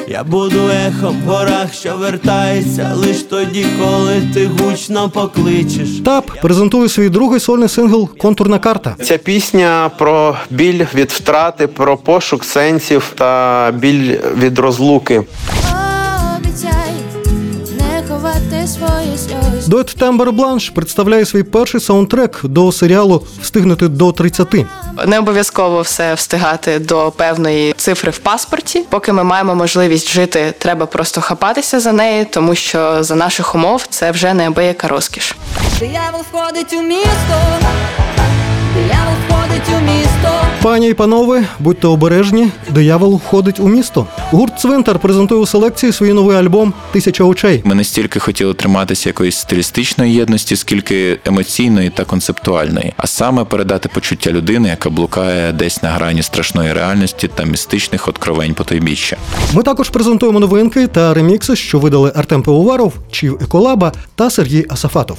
Я 0.09 0.23
буду 0.25 0.69
ехом 0.69 1.23
в 1.25 1.29
горах, 1.29 1.75
що 1.75 1.97
вертається 1.97 2.93
лиш 2.95 3.23
тоді, 3.23 3.67
коли 3.81 4.23
ти 4.35 4.47
гучно 4.47 5.11
покличеш. 5.11 5.89
TAB 6.05 6.31
презентує 6.43 6.89
свій 6.89 7.09
другий 7.09 7.41
сольний 7.41 7.69
сингл 7.69 8.09
Контурна 8.19 8.59
карта. 8.59 8.97
Ця 9.05 9.19
пісня 9.19 9.91
про 9.99 10.37
біль 10.51 10.85
від 10.95 11.11
втрати, 11.11 11.67
про 11.67 11.97
пошук 11.97 12.45
сенсів 12.45 13.13
та 13.15 13.71
біль 13.79 14.17
від 14.39 14.59
розлуки. 14.59 15.23
Дует 19.67 19.87
Tember 19.87 20.33
Blanche 20.33 20.71
представляє 20.71 21.25
свій 21.25 21.43
перший 21.43 21.81
саундтрек 21.81 22.41
до 22.45 22.73
серіалу 22.73 23.23
Встигнути 23.43 23.89
до 23.89 24.13
30. 24.13 24.55
Не 25.07 25.19
обов'язково 25.19 25.81
все 25.81 26.15
встигати 26.15 26.79
до 26.79 27.11
певної 27.11 27.73
цифри 27.73 28.11
в 28.11 28.19
паспорті. 28.19 28.85
Поки 28.89 29.13
ми 29.13 29.25
маємо 29.25 29.55
можливість 29.55 30.09
жити, 30.09 30.55
треба 30.59 30.87
просто 30.87 31.21
хапатися 31.21 31.81
за 31.81 31.93
неї, 31.93 32.25
тому 32.25 32.55
що 32.55 33.05
за 33.05 33.15
наших 33.15 33.55
умов 33.55 33.87
це 33.91 34.11
вже 34.11 34.35
неабияка 34.35 34.89
розкіш. 34.89 35.37
Диявол 35.81 36.25
входить 36.33 36.73
у 36.73 36.83
місто. 36.83 37.35
Диявол 38.75 39.15
входить 39.29 39.69
у 39.69 39.81
місто. 39.81 40.29
Пані 40.63 40.91
і 40.91 40.95
панове, 40.95 41.45
будьте 41.59 41.87
обережні, 41.87 42.49
диявол 42.71 43.21
входить 43.27 43.61
у 43.61 43.69
місто. 43.69 44.07
Гурт 44.31 44.61
Цвинтар 44.61 44.99
презентує 44.99 45.41
у 45.41 45.47
селекції 45.47 45.93
свій 45.93 46.13
новий 46.13 46.37
альбом 46.37 46.73
Тисяча 46.93 47.25
очей. 47.25 47.63
Ми 47.65 47.75
не 47.75 47.85
стільки 47.85 48.21
хотіли 48.21 48.55
триматися 48.55 49.09
якоїсь 49.09 49.37
стилістичної 49.37 50.15
єдності, 50.15 50.57
скільки 50.57 51.19
емоційної 51.25 51.91
та 51.91 52.05
концептуальної, 52.05 52.93
а 52.97 53.07
саме 53.07 53.45
передати 53.45 53.89
почуття 53.89 54.31
людини, 54.31 54.69
яка 54.69 54.91
блукає 54.91 55.53
десь 55.53 55.83
на 55.83 55.89
грані 55.89 56.23
страшної 56.23 56.73
реальності 56.73 57.29
та 57.35 57.45
містичних 57.45 58.09
откровень 58.09 58.55
потойбіччя. 58.55 59.17
Ми 59.53 59.63
також 59.63 59.91
презентуємо 59.91 60.41
новинки 60.41 60.87
та 60.87 61.15
ремікси, 61.15 61.57
що 61.57 61.79
видали 61.79 62.13
Артем 62.17 62.43
Пивоваров, 62.43 62.93
Чів 63.11 63.39
Еколаба 63.43 63.93
та 64.15 64.31
Сергій 64.31 64.67
Асафатов. 64.69 65.19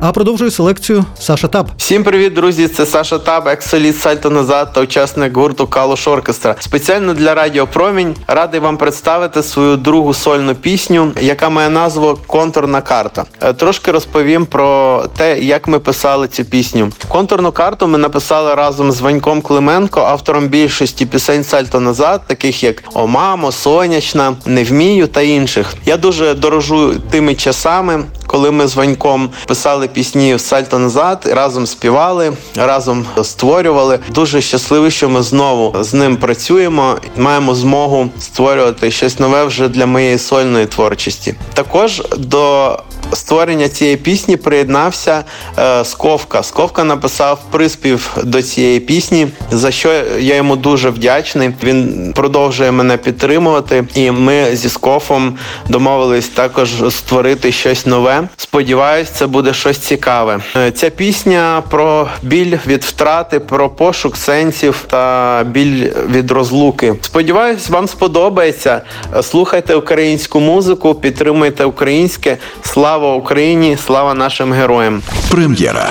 А 0.00 0.12
продовжує 0.12 0.50
селекцію 0.50 1.04
Саша 1.18 1.48
Таб. 1.48 1.70
Всім 1.76 2.04
привіт, 2.04 2.34
друзі! 2.34 2.68
Це 2.68 2.85
Саша 2.86 3.18
Таб, 3.18 3.48
екс-соліст 3.48 4.00
Сальто 4.00 4.30
назад 4.30 4.72
та 4.74 4.80
учасник 4.80 5.36
гурту 5.36 5.66
Калуш 5.66 6.08
Оркестра. 6.08 6.56
Спеціально 6.58 7.14
для 7.14 7.34
Радіо 7.34 7.66
Промінь 7.66 8.14
радий 8.26 8.60
вам 8.60 8.76
представити 8.76 9.42
свою 9.42 9.76
другу 9.76 10.14
сольну 10.14 10.54
пісню, 10.54 11.12
яка 11.20 11.48
має 11.48 11.70
назву 11.70 12.18
Контурна 12.26 12.80
карта. 12.80 13.24
Е, 13.40 13.52
Трошки 13.52 13.90
розповім 13.90 14.46
про 14.46 15.02
те, 15.16 15.38
як 15.38 15.68
ми 15.68 15.78
писали 15.78 16.28
цю 16.28 16.44
пісню. 16.44 16.92
Контурну 17.08 17.52
карту 17.52 17.86
ми 17.86 17.98
написали 17.98 18.54
разом 18.54 18.92
з 18.92 19.00
Ваньком 19.00 19.42
Клименко, 19.42 20.00
автором 20.00 20.48
більшості 20.48 21.06
пісень 21.06 21.44
Сальто 21.44 21.80
назад, 21.80 22.20
таких 22.26 22.62
як 22.62 22.82
О 22.94 23.06
мамо, 23.06 23.52
Сонячна, 23.52 24.34
Не 24.46 24.64
вмію 24.64 25.06
та 25.06 25.20
інших. 25.20 25.74
Я 25.86 25.96
дуже 25.96 26.34
дорожу 26.34 26.94
тими 27.10 27.34
часами, 27.34 28.04
коли 28.36 28.50
ми 28.50 28.66
з 28.66 28.76
Ваньком 28.76 29.30
писали 29.46 29.88
пісні 29.88 30.34
в 30.34 30.40
Сальто 30.40 30.78
назад, 30.78 31.30
разом 31.32 31.66
співали, 31.66 32.32
разом 32.56 33.06
створювали. 33.22 33.98
Дуже 34.08 34.40
щасливий, 34.40 34.90
що 34.90 35.08
ми 35.08 35.22
знову 35.22 35.84
з 35.84 35.94
ним 35.94 36.16
працюємо, 36.16 36.96
маємо 37.16 37.54
змогу 37.54 38.08
створювати 38.20 38.90
щось 38.90 39.18
нове 39.18 39.44
вже 39.44 39.68
для 39.68 39.86
моєї 39.86 40.18
сольної 40.18 40.66
творчості. 40.66 41.34
Також 41.54 42.02
до 42.16 42.78
створення 43.12 43.68
цієї 43.68 43.96
пісні 43.96 44.36
приєднався 44.36 45.24
е, 45.58 45.84
Сковка. 45.84 46.42
Сковка 46.42 46.84
написав 46.84 47.38
приспів 47.50 48.16
до 48.22 48.42
цієї 48.42 48.80
пісні, 48.80 49.28
за 49.50 49.70
що 49.70 49.92
я 50.18 50.36
йому 50.36 50.56
дуже 50.56 50.90
вдячний. 50.90 51.50
Він 51.62 52.12
продовжує 52.16 52.72
мене 52.72 52.96
підтримувати, 52.96 53.84
і 53.94 54.10
ми 54.10 54.56
зі 54.56 54.68
Скофом 54.68 55.38
домовились 55.68 56.28
також 56.28 56.70
створити 56.90 57.52
щось 57.52 57.86
нове. 57.86 58.28
Сподіваюсь, 58.36 59.08
це 59.08 59.26
буде 59.26 59.54
щось 59.54 59.78
цікаве. 59.78 60.40
Е, 60.56 60.70
Ця 60.70 60.90
пісня 60.90 61.62
про 61.70 62.08
біль 62.22 62.56
від 62.66 62.84
втрати, 62.84 63.40
про 63.40 63.68
пошук 63.70 64.16
сенсів 64.16 64.84
та 64.86 65.44
біль 65.50 65.90
від 66.10 66.30
розлуки. 66.30 66.94
Сподіваюсь, 67.00 67.68
вам 67.68 67.88
сподобається. 67.88 68.82
Слухайте 69.22 69.74
українську 69.74 70.40
музику, 70.40 70.94
підтримуйте 70.94 71.64
українське. 71.64 72.38
Слава 72.62 72.95
Україні! 73.04 73.76
Слава 73.76 74.14
нашим 74.14 74.52
героям! 74.52 75.02
Прем'єра. 75.30 75.88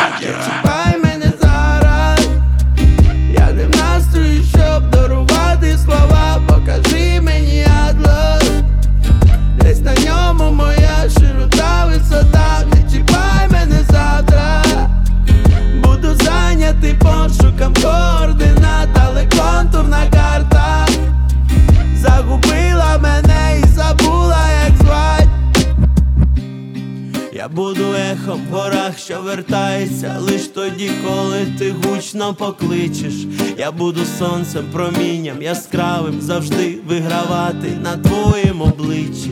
Горах, 28.56 28.98
що 28.98 29.22
вертається 29.22 30.18
лиш 30.20 30.48
тоді, 30.48 30.92
коли 31.06 31.46
ти 31.60 31.72
гучно 31.72 32.34
покличеш. 32.34 33.14
Я 33.58 33.72
буду 33.72 34.02
сонцем, 34.20 34.66
промінням 34.72 35.42
яскравим 35.42 36.22
завжди 36.22 36.78
вигравати 36.88 37.68
на 37.84 37.98
твоїм 37.98 38.62
обличчі. 38.62 39.32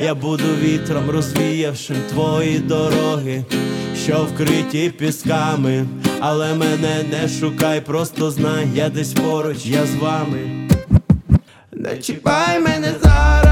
Я 0.00 0.14
буду 0.14 0.44
вітром, 0.62 1.10
розвіявшим 1.10 1.96
твої 2.10 2.58
дороги, 2.58 3.44
що 4.04 4.26
вкриті 4.34 4.90
пісками. 4.90 5.86
Але 6.20 6.54
мене 6.54 7.04
не 7.10 7.28
шукай, 7.28 7.80
просто 7.80 8.30
знай, 8.30 8.66
я 8.74 8.88
десь 8.88 9.12
поруч, 9.12 9.66
я 9.66 9.86
з 9.86 9.94
вами. 9.94 10.68
Не 11.72 11.96
чіпай 11.96 12.60
мене 12.60 12.92
зараз. 13.02 13.43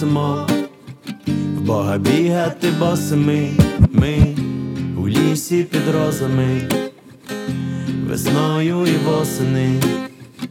Попросимо 0.00 0.46
в 1.26 1.60
Бога 1.60 1.98
бігати 1.98 2.70
босими 2.70 3.50
ми 3.92 4.18
у 4.98 5.08
лісі 5.08 5.62
під 5.62 5.88
розами, 5.94 6.68
весною 8.08 8.86
і 8.86 8.96
восени, 8.96 9.80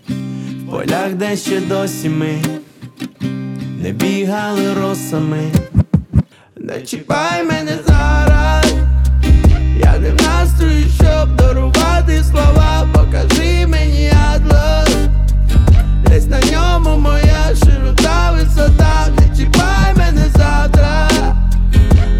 в 0.08 0.72
полях, 0.72 1.14
де 1.14 1.38
ще 1.38 1.62
досі 1.62 2.10
ми 2.10 2.42
не 3.82 3.92
бігали 3.92 4.74
росами, 4.74 5.52
не 6.58 6.82
чіпай 6.82 7.44
мене 7.44 7.78
зараз, 7.88 8.74
я 9.80 10.00
не 10.00 10.10
в 10.10 10.22
настрої, 10.22 10.86
щоб 10.96 11.36
дарувати 11.36 12.24
слова, 12.24 12.88
покажи 12.94 13.68
мені 13.68 14.12
атлас. 14.34 14.90
Десь 16.08 16.28
на 16.28 16.40
ньому 16.40 16.98
моя 16.98 17.56
широта 17.56 18.32
висота, 18.32 19.25
чіпай 19.38 19.94
мене 19.98 20.26
завтра, 20.36 21.10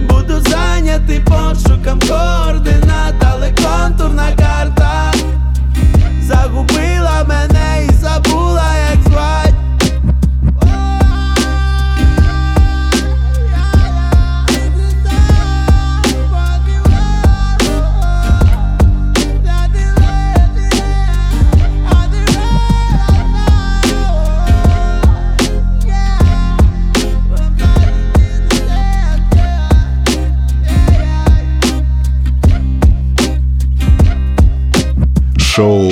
буду 0.10 0.42
зайнятий 0.50 1.20
пошуком 1.20 2.00
координат, 2.00 3.16
але 3.20 3.52
контурна 3.52 4.32
карта 4.38 5.14
загубила 6.22 7.26
мене 7.28 7.88
і 7.90 7.94
забула, 7.94 8.45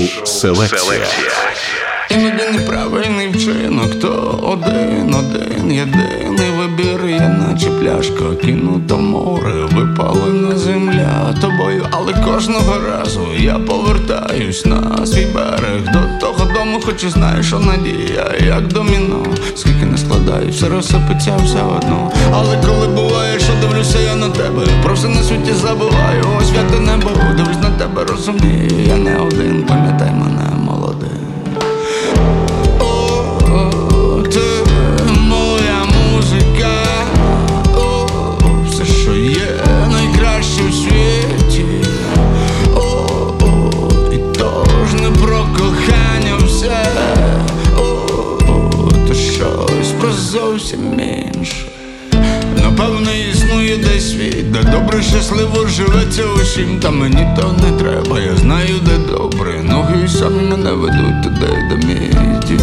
Шоу 0.07 0.25
Селекція. 0.25 1.07
Один, 4.53 5.15
один, 5.15 5.71
єдиний 5.71 6.49
вибір, 6.57 7.05
я 7.09 7.29
наче 7.29 7.69
пляшка 7.69 8.35
кинута 8.41 8.95
в 8.95 9.01
море, 9.01 9.53
випалена 9.71 10.57
земля 10.57 11.35
тобою, 11.41 11.87
але 11.91 12.13
кожного 12.13 12.75
разу 12.89 13.27
я 13.39 13.53
повертаюсь 13.53 14.65
на 14.65 15.05
свій 15.05 15.25
берег. 15.25 15.83
До 15.93 16.27
того 16.27 16.51
дому, 16.53 16.81
хоч 16.85 17.03
і 17.03 17.09
знаю, 17.09 17.43
що 17.43 17.59
надія, 17.59 18.31
як 18.47 18.67
доміно, 18.67 19.25
скільки 19.55 19.85
не 19.85 19.97
складаю, 19.97 20.49
все 20.49 20.69
розсипеться 20.69 21.37
все 21.45 21.61
одно. 21.61 22.11
Але 22.33 22.57
коли 22.65 22.87
буває, 22.87 23.39
що 23.39 23.53
дивлюся 23.61 23.99
я 23.99 24.15
на 24.15 24.29
тебе, 24.29 24.67
про 24.83 24.93
все 24.93 25.07
на 25.07 25.23
світі 25.23 25.53
забуваю, 25.53 26.23
ось 26.39 26.49
святе 26.49 26.79
небо, 26.79 27.09
дивлюсь 27.37 27.61
на 27.63 27.69
тебе, 27.69 28.03
розумію, 28.03 28.71
я 28.87 28.97
не 28.97 29.17
один, 29.17 29.63
пам'ятай 29.63 30.11
мене 30.11 30.32
зовсім 50.63 50.79
менше. 50.97 51.55
Напевно, 52.63 53.09
існує 53.31 53.77
десь 53.77 54.11
світ, 54.11 54.51
де 54.51 54.63
добре, 54.63 55.03
щасливо 55.03 55.67
живеться 55.67 56.23
усім, 56.41 56.79
та 56.79 56.91
мені 56.91 57.27
то 57.37 57.55
не 57.63 57.71
треба. 57.71 58.19
Я 58.19 58.35
знаю, 58.37 58.75
де 58.85 59.13
добре. 59.13 59.63
Ноги 59.63 60.07
самі 60.07 60.41
мене 60.41 60.71
ведуть 60.71 61.23
туди, 61.23 61.47
де 61.69 61.87
мій 61.87 62.11
дім. 62.47 62.59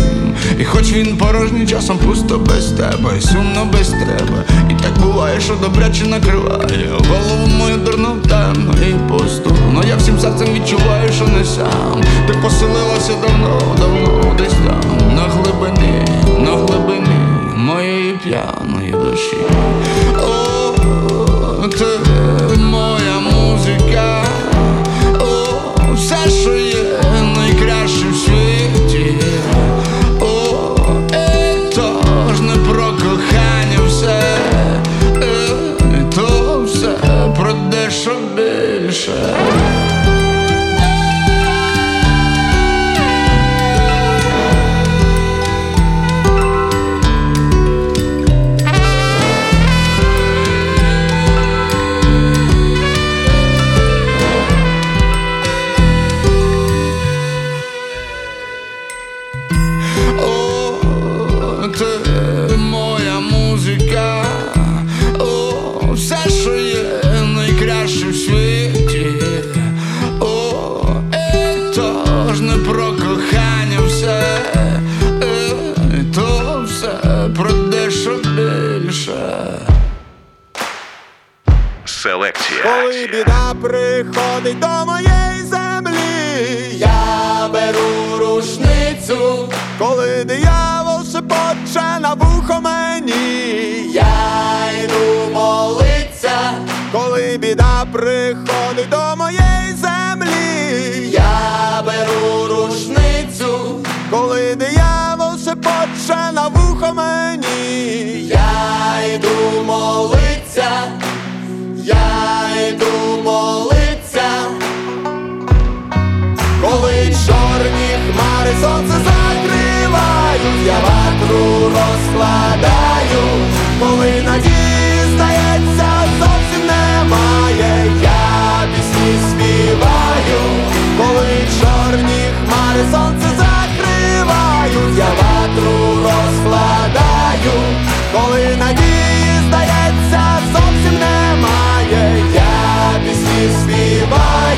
І 0.60 0.64
хоч 0.64 0.92
він 0.92 1.16
порожній 1.16 1.66
часом 1.66 1.98
пусто 1.98 2.38
без 2.38 2.66
тебе, 2.66 3.18
і 3.18 3.20
сумно 3.20 3.68
без 3.72 3.88
тебе. 3.88 4.44
І 4.70 4.82
так 4.82 4.98
буває, 5.02 5.40
що 5.40 5.54
добряче 5.54 6.06
накриває. 6.06 6.90
Голову 7.08 7.46
мою 7.58 7.76
дурно 7.76 8.16
темно 8.28 8.74
і 8.88 9.12
пусту. 9.12 9.56
Но 9.72 9.82
я 9.88 9.96
всім 9.96 10.18
серцем 10.18 10.48
відчуваю, 10.54 11.12
що 11.12 11.26
не 11.26 11.44
сам. 11.44 12.00
Ти 12.26 12.34
поселилася 12.42 13.12
давно, 13.22 13.76
давно 13.78 14.34
десь 14.38 14.52
там, 14.52 15.14
на 15.14 15.22
глибині, 15.22 16.04
на 16.38 16.50
глибині. 16.50 17.29
моей 17.70 18.18
пьяной 18.18 18.90
души. 18.90 20.39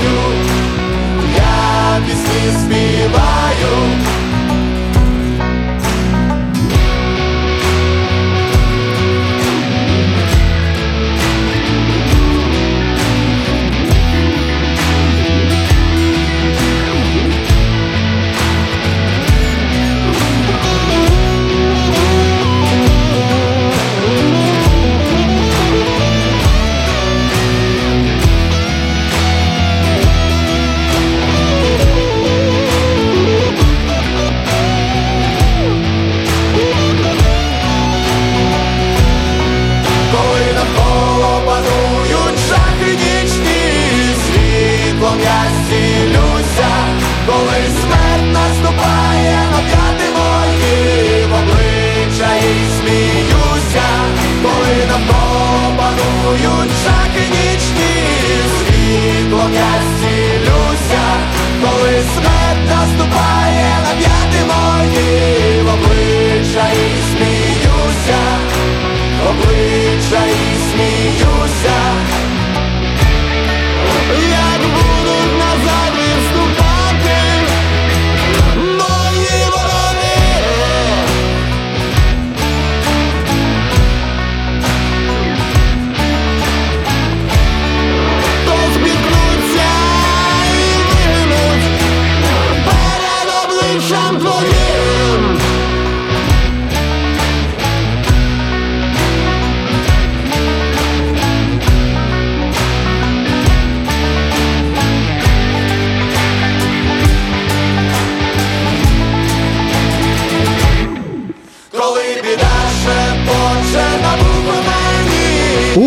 you 0.03 0.32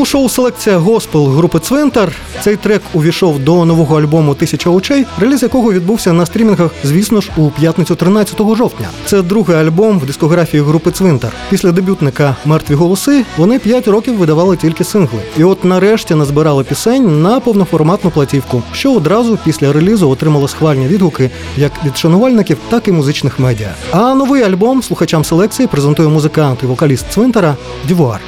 Шоу 0.05 0.29
Селекція 0.29 0.77
Госпел 0.77 1.27
групи 1.27 1.59
Цвинтар 1.59 2.11
цей 2.41 2.55
трек 2.55 2.81
увійшов 2.93 3.39
до 3.39 3.65
нового 3.65 3.99
альбому 3.99 4.35
Тисяча 4.35 4.69
очей, 4.69 5.05
реліз 5.19 5.43
якого 5.43 5.73
відбувся 5.73 6.13
на 6.13 6.25
стрімінгах, 6.25 6.71
звісно 6.83 7.21
ж, 7.21 7.31
у 7.37 7.49
п'ятницю 7.49 7.95
13 7.95 8.37
жовтня. 8.55 8.89
Це 9.05 9.21
другий 9.21 9.57
альбом 9.57 9.99
в 9.99 10.05
дискографії 10.05 10.63
групи 10.63 10.91
Цвинтар. 10.91 11.33
Після 11.49 11.71
дебютника 11.71 12.35
Мертві 12.45 12.73
голоси 12.73 13.25
вони 13.37 13.59
5 13.59 13.87
років 13.87 14.17
видавали 14.17 14.57
тільки 14.57 14.83
сингли. 14.83 15.19
І 15.37 15.43
от 15.43 15.65
нарешті 15.65 16.15
назбирали 16.15 16.63
пісень 16.63 17.21
на 17.21 17.39
повноформатну 17.39 18.11
платівку, 18.11 18.63
що 18.73 18.93
одразу 18.93 19.37
після 19.43 19.73
релізу 19.73 20.09
отримало 20.09 20.47
схвальні 20.47 20.87
відгуки 20.87 21.31
як 21.57 21.71
від 21.85 21.97
шанувальників, 21.97 22.57
так 22.69 22.87
і 22.87 22.91
музичних 22.91 23.39
медіа. 23.39 23.73
А 23.91 24.15
новий 24.15 24.43
альбом 24.43 24.83
слухачам 24.83 25.23
селекції 25.23 25.67
презентує 25.67 26.09
музикант 26.09 26.59
і 26.63 26.65
вокаліст 26.65 27.05
Цвинтара 27.11 27.55
Дівуар. 27.87 28.19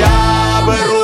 Я 0.00 0.66
беру 0.66 1.01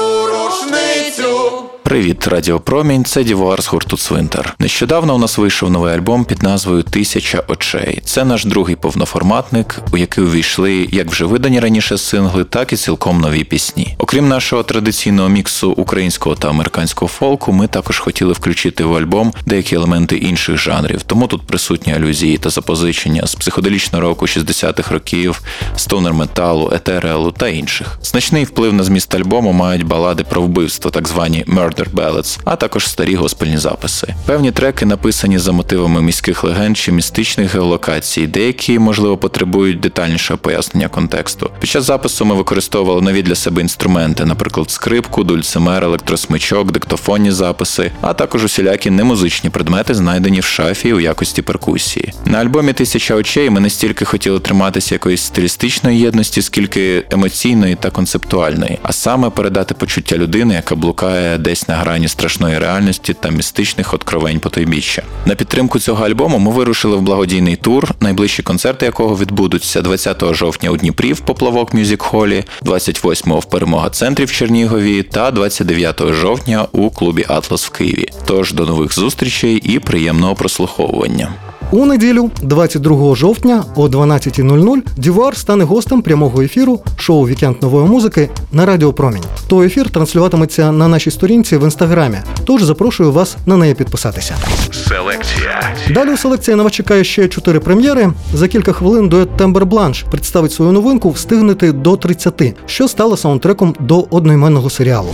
Привіт, 1.88 2.28
Радіо 2.28 2.60
Промінь. 2.60 3.04
Це 3.04 3.24
Дівуар 3.24 3.62
з 3.62 3.68
гурту 3.68 3.96
Цвинтар. 3.96 4.54
Нещодавно 4.58 5.14
у 5.14 5.18
нас 5.18 5.38
вийшов 5.38 5.70
новий 5.70 5.94
альбом 5.94 6.24
під 6.24 6.42
назвою 6.42 6.82
Тисяча 6.82 7.42
очей. 7.48 8.00
Це 8.04 8.24
наш 8.24 8.44
другий 8.44 8.76
повноформатник, 8.76 9.78
у 9.92 9.96
який 9.96 10.24
увійшли 10.24 10.88
як 10.92 11.10
вже 11.10 11.24
видані 11.24 11.60
раніше 11.60 11.98
сингли, 11.98 12.44
так 12.44 12.72
і 12.72 12.76
цілком 12.76 13.20
нові 13.20 13.44
пісні. 13.44 13.94
Окрім 13.98 14.28
нашого 14.28 14.62
традиційного 14.62 15.28
міксу 15.28 15.70
українського 15.70 16.36
та 16.36 16.48
американського 16.48 17.08
фолку, 17.08 17.52
ми 17.52 17.66
також 17.66 17.98
хотіли 17.98 18.32
включити 18.32 18.84
в 18.84 18.96
альбом 18.96 19.32
деякі 19.46 19.74
елементи 19.74 20.16
інших 20.16 20.56
жанрів. 20.56 21.02
Тому 21.02 21.26
тут 21.26 21.42
присутні 21.42 21.94
алюзії 21.94 22.38
та 22.38 22.50
запозичення 22.50 23.26
з 23.26 23.34
психоделічного 23.34 24.02
року 24.04 24.26
60-х 24.26 24.94
років, 24.94 25.42
стонер 25.76 26.12
металу, 26.12 26.70
етереалу 26.74 27.32
та 27.32 27.48
інших. 27.48 27.98
Значний 28.02 28.44
вплив 28.44 28.72
на 28.72 28.84
зміст 28.84 29.14
альбому 29.14 29.52
мають 29.52 29.86
балади 29.86 30.24
про 30.24 30.42
вбивство, 30.42 30.90
так 30.90 31.08
звані 31.08 31.44
Murder 31.48 31.77
Ballads, 31.86 32.38
а 32.44 32.56
також 32.56 32.86
старі 32.86 33.14
госпельні 33.14 33.58
записи. 33.58 34.14
Певні 34.26 34.50
треки 34.50 34.86
написані 34.86 35.38
за 35.38 35.52
мотивами 35.52 36.02
міських 36.02 36.44
легенд 36.44 36.76
чи 36.76 36.92
містичних 36.92 37.54
геолокацій, 37.54 38.26
деякі, 38.26 38.78
можливо, 38.78 39.16
потребують 39.16 39.80
детальнішого 39.80 40.38
пояснення 40.38 40.88
контексту. 40.88 41.50
Під 41.60 41.70
час 41.70 41.84
запису 41.84 42.24
ми 42.24 42.34
використовували 42.34 43.00
нові 43.00 43.22
для 43.22 43.34
себе 43.34 43.62
інструменти, 43.62 44.24
наприклад, 44.24 44.70
скрипку, 44.70 45.24
дульцимер, 45.24 45.84
електросмичок, 45.84 46.72
диктофонні 46.72 47.30
записи, 47.30 47.90
а 48.00 48.14
також 48.14 48.44
усілякі 48.44 48.90
немузичні 48.90 49.50
предмети, 49.50 49.94
знайдені 49.94 50.40
в 50.40 50.44
шафі 50.44 50.92
у 50.92 51.00
якості 51.00 51.42
перкусії. 51.42 52.12
На 52.24 52.38
альбомі 52.38 52.72
Тисяча 52.72 53.14
очей 53.14 53.50
ми 53.50 53.60
не 53.60 53.70
стільки 53.70 54.04
хотіли 54.04 54.40
триматися 54.40 54.94
якоїсь 54.94 55.22
стилістичної 55.22 56.00
єдності, 56.00 56.42
скільки 56.42 57.04
емоційної 57.10 57.74
та 57.74 57.90
концептуальної, 57.90 58.78
а 58.82 58.92
саме 58.92 59.30
передати 59.30 59.74
почуття 59.74 60.16
людини, 60.16 60.54
яка 60.54 60.74
блукає 60.74 61.38
десь 61.38 61.67
на 61.68 61.74
грані 61.74 62.08
страшної 62.08 62.58
реальності 62.58 63.14
та 63.14 63.28
містичних 63.28 63.94
откровень 63.94 64.40
потойбіччя. 64.40 65.02
На 65.26 65.34
підтримку 65.34 65.78
цього 65.78 66.06
альбому 66.06 66.38
ми 66.38 66.50
вирушили 66.50 66.96
в 66.96 67.00
благодійний 67.00 67.56
тур, 67.56 67.90
найближчі 68.00 68.42
концерти 68.42 68.86
якого 68.86 69.16
відбудуться 69.16 69.82
20 69.82 70.34
жовтня 70.34 70.70
у 70.70 70.76
Дніпрі 70.76 71.12
в 71.12 71.20
Поплавок 71.20 71.74
Мюзік 71.74 72.02
Холі, 72.02 72.44
28 72.62 73.32
в 73.32 73.44
Перемога 73.44 73.90
центрі 73.90 74.24
в 74.24 74.32
Чернігові 74.32 75.02
та 75.02 75.30
29 75.30 76.02
жовтня 76.12 76.66
у 76.72 76.90
клубі 76.90 77.24
Атлас 77.28 77.66
в 77.66 77.70
Києві. 77.70 78.08
Тож 78.26 78.52
до 78.52 78.66
нових 78.66 78.94
зустрічей 78.94 79.56
і 79.56 79.78
приємного 79.78 80.34
прослуховування. 80.34 81.28
У 81.70 81.86
неділю, 81.86 82.30
22 82.42 83.14
жовтня 83.14 83.64
о 83.74 83.88
12.00 83.88 84.78
Дівар 84.96 85.36
стане 85.36 85.64
гостем 85.64 86.02
прямого 86.02 86.42
ефіру 86.42 86.80
шоу 86.96 87.26
Вікенд 87.26 87.62
нової 87.62 87.86
музики 87.86 88.30
на 88.52 88.66
Радіо 88.66 88.92
Промінь. 88.92 89.22
Той 89.46 89.66
ефір 89.66 89.90
транслюватиметься 89.90 90.72
на 90.72 90.88
нашій 90.88 91.10
сторінці 91.10 91.56
в 91.56 91.64
інстаграмі. 91.64 92.16
Тож 92.44 92.62
запрошую 92.62 93.12
вас 93.12 93.36
на 93.46 93.56
неї 93.56 93.74
підписатися. 93.74 94.34
Селекція. 94.72 95.76
Далі 95.90 96.12
у 96.12 96.16
селекції 96.16 96.56
на 96.56 96.62
вас 96.62 96.72
чекає 96.72 97.04
ще 97.04 97.28
чотири 97.28 97.60
прем'єри. 97.60 98.12
За 98.34 98.48
кілька 98.48 98.72
хвилин 98.72 99.08
дует 99.08 99.36
Тембер 99.36 99.66
Бланш 99.66 100.02
представить 100.10 100.52
свою 100.52 100.72
новинку 100.72 101.10
Встигнути 101.10 101.72
до 101.72 101.96
30, 101.96 102.42
що 102.66 102.88
стало 102.88 103.16
саундтреком 103.16 103.74
до 103.80 104.06
одноіменного 104.10 104.70
серіалу. 104.70 105.08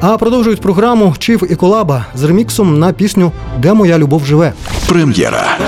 А 0.00 0.16
продовжують 0.16 0.60
програму 0.60 1.14
Чів 1.18 1.42
і 1.50 1.54
Колаба 1.56 2.06
з 2.14 2.22
реміксом 2.22 2.78
на 2.78 2.92
пісню 2.92 3.32
Де 3.58 3.72
моя 3.72 3.98
любов 3.98 4.24
живе. 4.26 4.52
Прем'єра. 4.88 5.58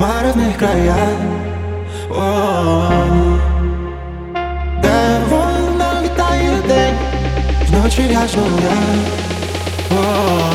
Моя 0.00 0.12
любов 0.12 0.30
живе 0.30 0.40
в 0.40 0.40
марних 0.40 0.56
краях, 0.56 1.18
О, 2.10 2.90
де 4.82 5.20
вона 5.30 6.02
літає 6.02 6.56
день, 6.68 6.94
вночі 7.68 8.02
в'яжу 8.02 8.40
я. 8.62 8.70
О, 9.96 10.00
в 10.00 10.49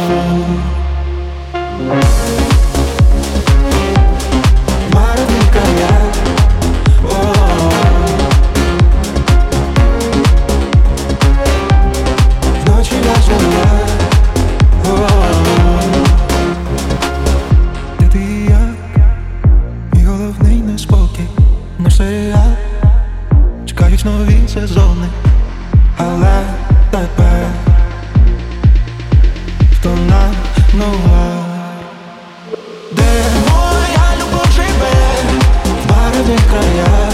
сезони, 24.55 25.07
але 25.97 26.41
тепер 26.91 27.47
хто 29.73 29.89
нам 29.89 30.35
нова? 30.73 31.45
Де 32.91 33.23
моя 33.49 34.07
любов 34.19 34.47
живе? 34.55 34.95
В 35.65 35.89
барві 35.89 36.39
краях 36.49 37.04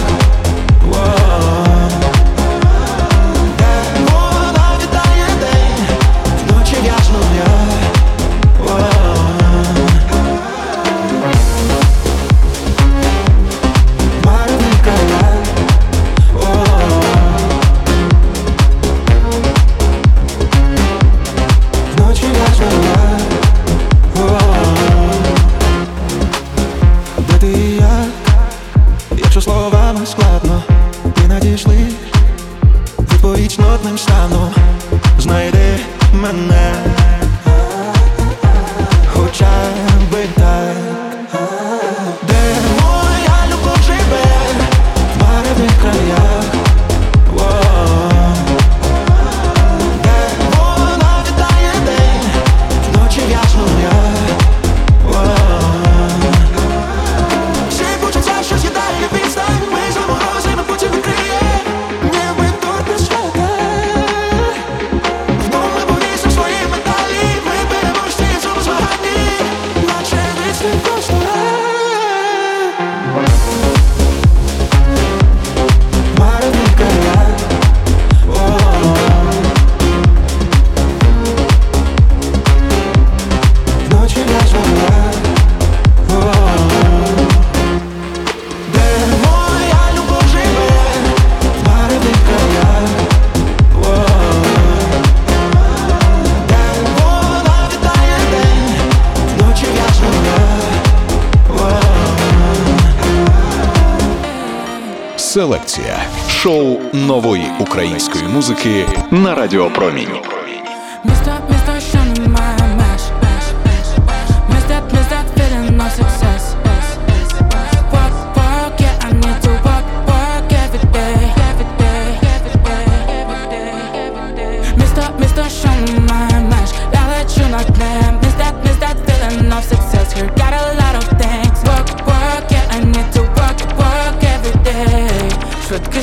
нової 106.94 107.46
української 107.60 108.24
музики 108.28 108.86
на 109.12 109.36
Радіо 109.36 109.70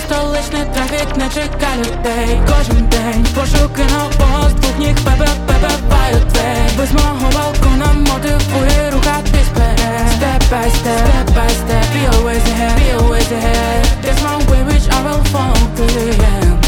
столичний 0.08 0.64
трафік 0.74 1.16
не 1.16 1.28
чека 1.28 1.72
людей. 1.78 2.40
Кожен 2.48 2.86
день 2.86 3.26
пошуки 3.34 3.82
на 3.92 4.04
пост 4.04 4.56
двох 4.56 4.78
ніг 4.78 4.94
пепе 4.94 5.28
двері. 5.42 6.70
Без 6.78 6.92
мого 6.92 7.30
балкона 7.34 7.92
мотивує 7.92 8.90
рухатись 8.90 9.48
вперед. 9.52 10.08
Step 10.18 10.42
by 10.52 10.68
step, 10.78 11.06
step 11.08 11.28
by 11.36 11.50
step 11.60 11.86
Be 11.94 12.02
always 12.12 12.44
ahead, 12.52 12.74
be 12.80 12.88
always 12.98 13.30
ahead. 13.38 13.82
There's 14.02 14.20
my 14.26 14.36
way 14.48 14.62
which 14.68 14.86
I 14.96 14.98
will 15.06 15.24
follow 15.32 15.64
to 15.76 15.84
the 15.96 16.08
end 16.34 16.58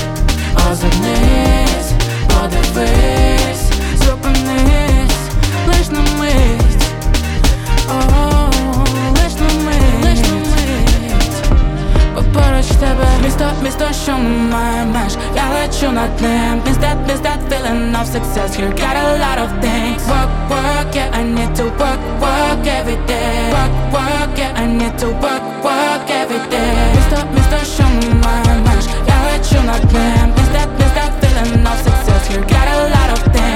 Озирнись, 0.67 1.91
подивись, 2.31 3.67
зупинись 4.05 5.27
Лиш 5.69 5.89
на 5.95 6.03
мить 6.19 6.70
тебе 12.80 13.08
місто, 13.24 13.46
місто, 13.64 13.86
що 14.04 14.12
немає 14.12 14.86
меж 14.86 15.14
Я 15.36 15.44
лечу 15.50 15.92
над 15.92 16.22
ним 16.22 16.62
Miss 16.66 16.78
that, 16.78 16.98
miss 17.08 17.20
that 17.20 17.40
feeling 17.50 17.96
of 17.96 18.06
success 18.06 18.56
Here 18.56 18.70
got 18.70 18.96
a 18.96 19.18
lot 19.26 19.38
of 19.44 19.50
things 19.64 20.02
Work, 20.08 20.32
work, 20.50 20.96
yeah, 20.96 21.20
I 21.20 21.24
need 21.24 21.56
to 21.60 21.66
work, 21.82 22.02
work 22.24 22.66
every 22.80 23.00
day 23.08 23.52
Work, 23.56 23.74
work, 23.96 24.38
yeah, 24.38 24.62
I 24.62 24.66
need 24.80 24.96
to 25.02 25.08
work, 25.26 25.44
work 25.68 26.08
every 26.22 26.42
day 26.54 26.76
Місто, 26.96 27.18
місто, 27.36 27.58
що 27.76 27.84
немає 27.84 28.54
меж 28.66 28.86
Я 29.08 29.18
лечу 29.28 29.60
над 29.66 29.94
ним 29.94 30.28
Miss 30.38 30.50
that, 30.56 30.70
miss 30.80 30.94
that 30.98 31.12
feeling 31.22 31.68
of 31.72 31.78
success 31.86 32.24
Here 32.30 32.46
got 32.54 32.68
a 32.76 32.78
lot 32.96 33.10
of 33.16 33.22
things 33.34 33.49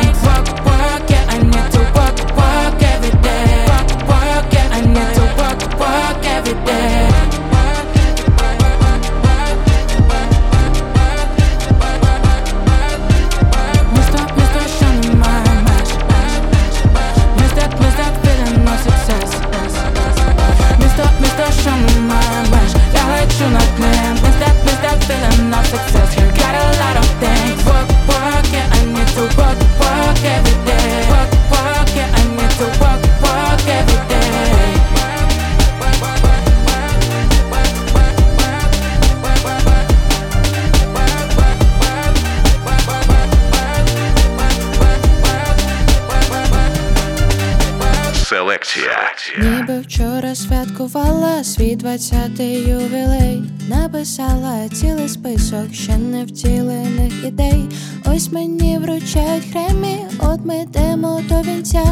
Двадцятий 51.85 52.69
ювілей, 52.69 53.43
написала 53.69 54.69
цілий 54.69 55.09
список 55.09 55.73
ще 55.73 55.97
не 55.97 56.25
втілених 56.25 57.25
ідей. 57.25 57.65
Ось 58.05 58.33
мені 58.33 58.79
вручають 58.79 59.45
хремі, 59.53 59.99
от 60.19 60.41
ми 60.45 60.57
йдемо 60.59 61.21
до 61.29 61.41
вінця. 61.43 61.85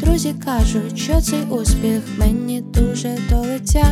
Друзі 0.00 0.34
кажуть, 0.44 0.98
що 0.98 1.20
цей 1.20 1.42
успіх 1.42 2.02
мені 2.18 2.60
дуже 2.60 3.18
до 3.30 3.36
лиця. 3.36 3.84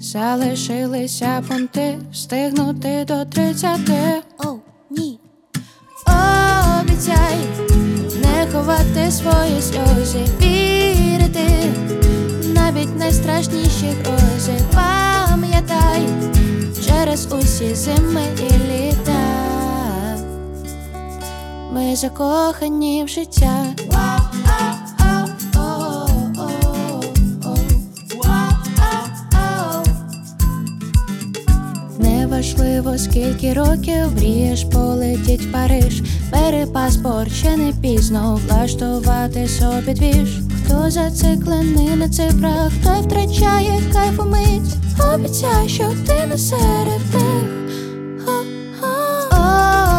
Залишилися 0.00 1.42
пункти, 1.48 1.98
встигнути 2.12 3.04
до 3.08 3.24
тридцяти. 3.24 4.22
Оу, 4.38 4.58
ні. 4.90 5.18
Обіцяй 6.80 7.36
не 8.22 8.52
ховати 8.52 9.10
свої 9.10 9.62
сльози, 9.62 10.24
вірити 10.40 11.42
навіть 12.82 12.98
найстрашніші 12.98 13.86
грози. 14.04 14.52
Пам'ятай 14.74 16.02
через 16.86 17.28
усі 17.32 17.74
зими 17.74 18.22
і 18.38 18.52
літа. 18.52 19.12
Ми 21.72 21.96
закохані 21.96 23.04
в 23.04 23.08
життя. 23.08 23.64
Неважливо, 31.98 32.98
скільки 32.98 33.52
років 33.52 34.12
мрієш 34.16 34.64
полетіть 34.64 35.42
в 35.42 35.52
Париж. 35.52 36.02
Бери 36.32 36.66
паспорт, 36.66 37.32
ще 37.32 37.56
не 37.56 37.72
пізно 37.72 38.40
влаштувати 38.48 39.48
собі 39.48 39.94
двіж. 39.94 40.41
Хто 40.72 40.90
зациклений 40.90 41.96
на 41.96 42.08
цифрах, 42.08 42.72
той 42.84 43.02
втрачає 43.02 43.80
кайф 43.92 44.20
у 44.20 44.24
мить. 44.24 44.76
Обіцяй, 45.14 45.68
що 45.68 45.84
ти 46.06 46.26
не 46.26 46.38
серед 46.38 47.14
них. 47.14 47.44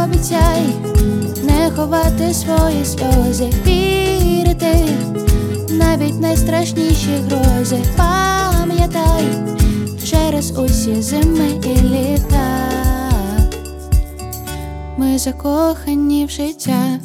Обіцяй 0.04 0.62
не 1.44 1.72
ховати 1.76 2.34
свої 2.34 2.86
сльози, 2.86 3.50
вірити 3.66 4.86
навіть 5.70 6.22
найстрашніші 6.22 7.22
грози. 7.30 7.78
Пам'ятай 7.98 9.24
через 10.06 10.60
усі 10.60 11.02
зими 11.02 11.50
і 11.64 11.82
літа. 11.82 12.70
Ми 14.98 15.18
закохані 15.18 16.26
в 16.26 16.30
життя. 16.30 17.00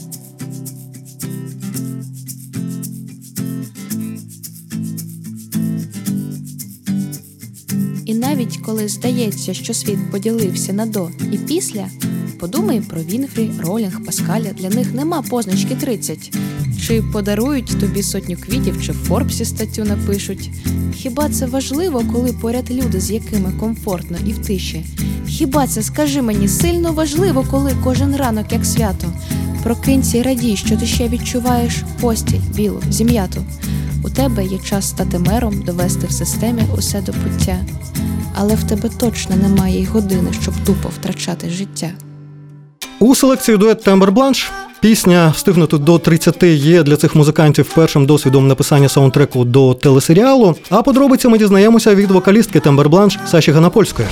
Навіть 8.49 8.61
коли 8.62 8.88
здається, 8.88 9.55
що 9.55 9.74
світ 9.74 10.11
поділився 10.11 10.72
на 10.72 10.86
до 10.86 11.09
і 11.32 11.38
після, 11.38 11.86
подумай 12.38 12.80
про 12.80 13.01
Вінфрі, 13.03 13.51
Ролінг, 13.61 14.05
Паскаля. 14.05 14.53
Для 14.59 14.68
них 14.68 14.94
нема 14.94 15.22
позначки 15.22 15.74
30. 15.74 16.32
Чи 16.86 17.03
подарують 17.03 17.80
тобі 17.80 18.03
сотню 18.03 18.36
квітів, 18.36 18.82
чи 18.82 18.92
в 18.92 18.94
Форбсі 18.94 19.44
статтю 19.44 19.84
напишуть. 19.84 20.51
Хіба 20.94 21.28
це 21.28 21.46
важливо, 21.46 22.05
коли 22.12 22.32
поряд 22.32 22.70
люди, 22.70 23.01
з 23.01 23.11
якими 23.11 23.53
комфортно 23.61 24.16
і 24.26 24.32
в 24.32 24.38
тиші? 24.38 24.84
Хіба 25.26 25.66
це, 25.66 25.82
скажи 25.82 26.22
мені, 26.22 26.49
сильно 26.49 26.92
важливо, 26.92 27.46
коли 27.51 27.72
кожен 27.84 28.16
ранок 28.16 28.53
як 28.53 28.64
свято? 28.64 29.12
Прокинься 29.62 30.18
й 30.18 30.22
радій, 30.22 30.57
що 30.57 30.76
ти 30.76 30.86
ще 30.86 31.09
відчуваєш 31.09 31.82
постіль, 32.01 32.40
білу, 32.55 32.82
зім'яту. 32.90 33.44
У 34.05 34.11
тебе 34.11 34.44
є 34.44 34.59
час 34.59 34.88
стати 34.88 35.18
мером, 35.18 35.62
довести 35.62 36.07
в 36.07 36.12
системі 36.12 36.62
усе 36.76 37.01
до 37.01 37.12
пуття. 37.12 37.59
Але 38.35 38.55
в 38.55 38.64
тебе 38.64 38.89
точно 39.01 39.37
немає 39.37 39.83
й 39.83 39.87
години, 39.87 40.31
щоб 40.43 40.55
тупо 40.66 40.89
втрачати 40.89 41.51
життя. 41.51 41.91
У 43.01 43.14
селекції 43.14 43.57
дует 43.59 43.83
Тембер 43.83 44.12
Бланш 44.12 44.51
пісня 44.81 45.33
встигнути 45.37 45.79
до 45.79 45.99
30 45.99 46.43
є 46.43 46.83
для 46.83 46.97
цих 46.97 47.14
музикантів 47.14 47.72
першим 47.74 48.07
досвідом 48.07 48.49
написання 48.49 48.89
саундтреку 48.89 49.45
до 49.45 49.74
телесеріалу. 49.74 50.55
А 50.70 50.83
подробиці 50.83 51.29
ми 51.29 51.39
дізнаємося 51.39 51.95
від 51.95 52.11
вокалістки 52.11 52.61
Тембер 52.61 52.89
Бланш 52.89 53.18
Саші 53.26 53.53
Ганапольської. 53.53 54.09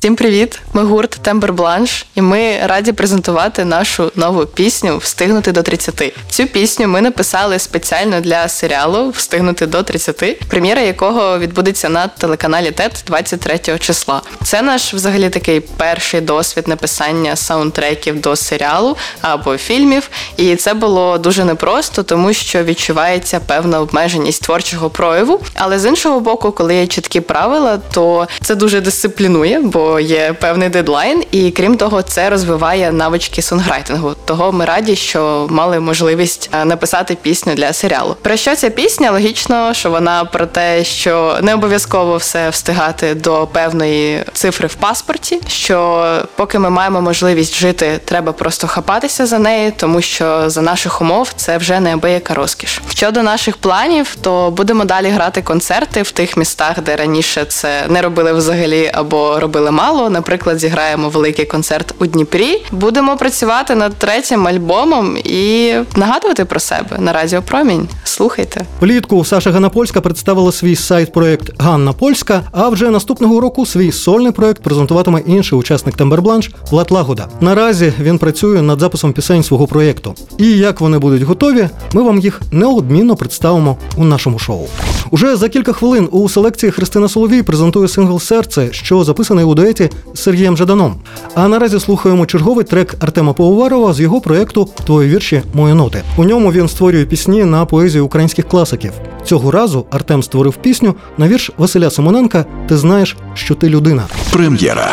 Всім 0.00 0.16
привіт! 0.16 0.60
Ми 0.72 0.84
гурт 0.84 1.10
Тембер 1.10 1.52
Бланш, 1.52 2.06
і 2.14 2.22
ми 2.22 2.58
раді 2.64 2.92
презентувати 2.92 3.64
нашу 3.64 4.12
нову 4.16 4.46
пісню 4.46 4.98
Встигнути 4.98 5.52
до 5.52 5.62
30. 5.62 6.14
Цю 6.28 6.46
пісню 6.46 6.88
ми 6.88 7.00
написали 7.00 7.58
спеціально 7.58 8.20
для 8.20 8.48
серіалу 8.48 9.10
Встигнути 9.10 9.66
до 9.66 9.82
30, 9.82 10.48
прем'єра 10.48 10.80
якого 10.80 11.38
відбудеться 11.38 11.88
на 11.88 12.08
телеканалі 12.08 12.70
ТЕТ 12.70 13.04
23 13.06 13.78
числа. 13.78 14.22
Це 14.42 14.62
наш 14.62 14.94
взагалі 14.94 15.28
такий 15.28 15.60
перший 15.60 16.20
досвід 16.20 16.68
написання 16.68 17.36
саундтреків 17.36 18.20
до 18.20 18.36
серіалу 18.36 18.96
або 19.20 19.56
фільмів. 19.56 20.10
І 20.36 20.56
це 20.56 20.74
було 20.74 21.18
дуже 21.18 21.44
непросто, 21.44 22.02
тому 22.02 22.32
що 22.32 22.64
відчувається 22.64 23.40
певна 23.46 23.80
обмеженість 23.80 24.42
творчого 24.42 24.90
прояву. 24.90 25.40
Але 25.54 25.78
з 25.78 25.86
іншого 25.86 26.20
боку, 26.20 26.52
коли 26.52 26.74
є 26.74 26.86
чіткі 26.86 27.20
правила, 27.20 27.78
то 27.92 28.28
це 28.42 28.54
дуже 28.54 28.80
дисциплінує, 28.80 29.60
бо 29.60 29.89
є 29.98 30.34
певний 30.40 30.68
дедлайн, 30.68 31.24
і 31.30 31.50
крім 31.50 31.76
того, 31.76 32.02
це 32.02 32.30
розвиває 32.30 32.92
навички 32.92 33.42
сонграйтингу. 33.42 34.14
Того 34.24 34.52
ми 34.52 34.64
раді, 34.64 34.96
що 34.96 35.46
мали 35.50 35.80
можливість 35.80 36.50
е, 36.52 36.64
написати 36.64 37.16
пісню 37.22 37.54
для 37.54 37.72
серіалу. 37.72 38.16
Про 38.22 38.36
що 38.36 38.56
ця 38.56 38.70
пісня? 38.70 39.10
Логічно, 39.10 39.74
що 39.74 39.90
вона 39.90 40.24
про 40.24 40.46
те, 40.46 40.84
що 40.84 41.38
не 41.42 41.54
обов'язково 41.54 42.16
все 42.16 42.50
встигати 42.50 43.14
до 43.14 43.46
певної 43.46 44.24
цифри 44.32 44.68
в 44.68 44.74
паспорті. 44.74 45.40
Що 45.48 46.04
поки 46.36 46.58
ми 46.58 46.70
маємо 46.70 47.00
можливість 47.00 47.54
жити, 47.54 48.00
треба 48.04 48.32
просто 48.32 48.66
хапатися 48.66 49.26
за 49.26 49.38
неї, 49.38 49.72
тому 49.76 50.02
що 50.02 50.50
за 50.50 50.62
наших 50.62 51.00
умов 51.00 51.32
це 51.36 51.58
вже 51.58 51.80
неабияка 51.80 52.34
розкіш. 52.34 52.80
Щодо 52.88 53.22
наших 53.22 53.56
планів, 53.56 54.16
то 54.22 54.50
будемо 54.50 54.84
далі 54.84 55.08
грати 55.08 55.42
концерти 55.42 56.02
в 56.02 56.10
тих 56.10 56.36
містах, 56.36 56.80
де 56.80 56.96
раніше 56.96 57.44
це 57.44 57.84
не 57.88 58.02
робили 58.02 58.32
взагалі 58.32 58.90
або 58.94 59.40
робили 59.40 59.70
мало. 59.80 60.10
Наприклад, 60.10 60.58
зіграємо 60.58 61.08
великий 61.08 61.44
концерт 61.44 61.94
у 61.98 62.06
Дніпрі. 62.06 62.62
Будемо 62.72 63.16
працювати 63.16 63.74
над 63.74 63.94
третім 63.94 64.46
альбомом 64.46 65.16
і 65.24 65.74
нагадувати 65.96 66.44
про 66.44 66.60
себе 66.60 66.98
на 66.98 67.12
Радіо 67.12 67.42
Промінь. 67.42 67.88
Слухайте. 68.04 68.64
Влітку 68.80 69.24
Саша 69.24 69.50
Ганапольська 69.50 70.00
представила 70.00 70.52
свій 70.52 70.76
сайт-проект 70.76 71.52
Ганна 71.58 71.92
Польська. 71.92 72.42
А 72.52 72.68
вже 72.68 72.90
наступного 72.90 73.40
року 73.40 73.66
свій 73.66 73.92
сольний 73.92 74.32
проект 74.32 74.62
презентуватиме 74.62 75.20
інший 75.26 75.58
учасник 75.58 75.96
Тембербланш 75.96 76.50
Влад 76.70 76.90
Лагода. 76.90 77.28
Наразі 77.40 77.92
він 78.00 78.18
працює 78.18 78.62
над 78.62 78.80
записом 78.80 79.12
пісень 79.12 79.42
свого 79.42 79.66
проєкту. 79.66 80.14
І 80.38 80.46
як 80.46 80.80
вони 80.80 80.98
будуть 80.98 81.22
готові, 81.22 81.68
ми 81.92 82.02
вам 82.02 82.18
їх 82.18 82.40
неодмінно 82.52 83.16
представимо 83.16 83.76
у 83.96 84.04
нашому 84.04 84.38
шоу. 84.38 84.66
Уже 85.10 85.36
за 85.36 85.48
кілька 85.48 85.72
хвилин 85.72 86.08
у 86.12 86.28
селекції 86.28 86.72
Христина 86.72 87.08
Соловій 87.08 87.42
презентує 87.42 87.88
сингл 87.88 88.20
Серце, 88.20 88.68
що 88.72 89.04
записаний 89.04 89.44
у 89.44 89.54
дуеті 89.54 89.69
з 90.14 90.20
Сергієм 90.20 90.56
Жаданом. 90.56 90.94
А 91.34 91.48
наразі 91.48 91.80
слухаємо 91.80 92.26
черговий 92.26 92.64
трек 92.64 92.96
Артема 93.00 93.32
Поварова 93.32 93.92
з 93.92 94.00
його 94.00 94.20
проєкту 94.20 94.68
Твої 94.86 95.10
вірші, 95.10 95.42
мої 95.54 95.74
ноти. 95.74 96.02
У 96.16 96.24
ньому 96.24 96.52
він 96.52 96.68
створює 96.68 97.04
пісні 97.04 97.44
на 97.44 97.64
поезію 97.64 98.04
українських 98.06 98.48
класиків. 98.48 98.92
Цього 99.24 99.50
разу 99.50 99.86
Артем 99.90 100.22
створив 100.22 100.56
пісню 100.56 100.94
на 101.18 101.28
вірш 101.28 101.50
Василя 101.58 101.90
Симоненка 101.90 102.44
Ти 102.68 102.76
знаєш, 102.76 103.16
що 103.34 103.54
ти 103.54 103.68
людина. 103.68 104.02
Прем'єра. 104.32 104.90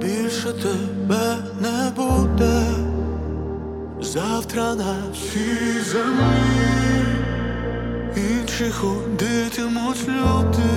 Більше 0.00 0.48
тебе 0.62 1.36
не 1.60 1.90
буде 1.96 2.62
завтра 4.02 4.74
на 4.74 4.96
цій 5.12 5.90
землі. 5.90 6.68
Інші 8.16 8.70
ходитимуть 8.70 10.08
люди, 10.08 10.68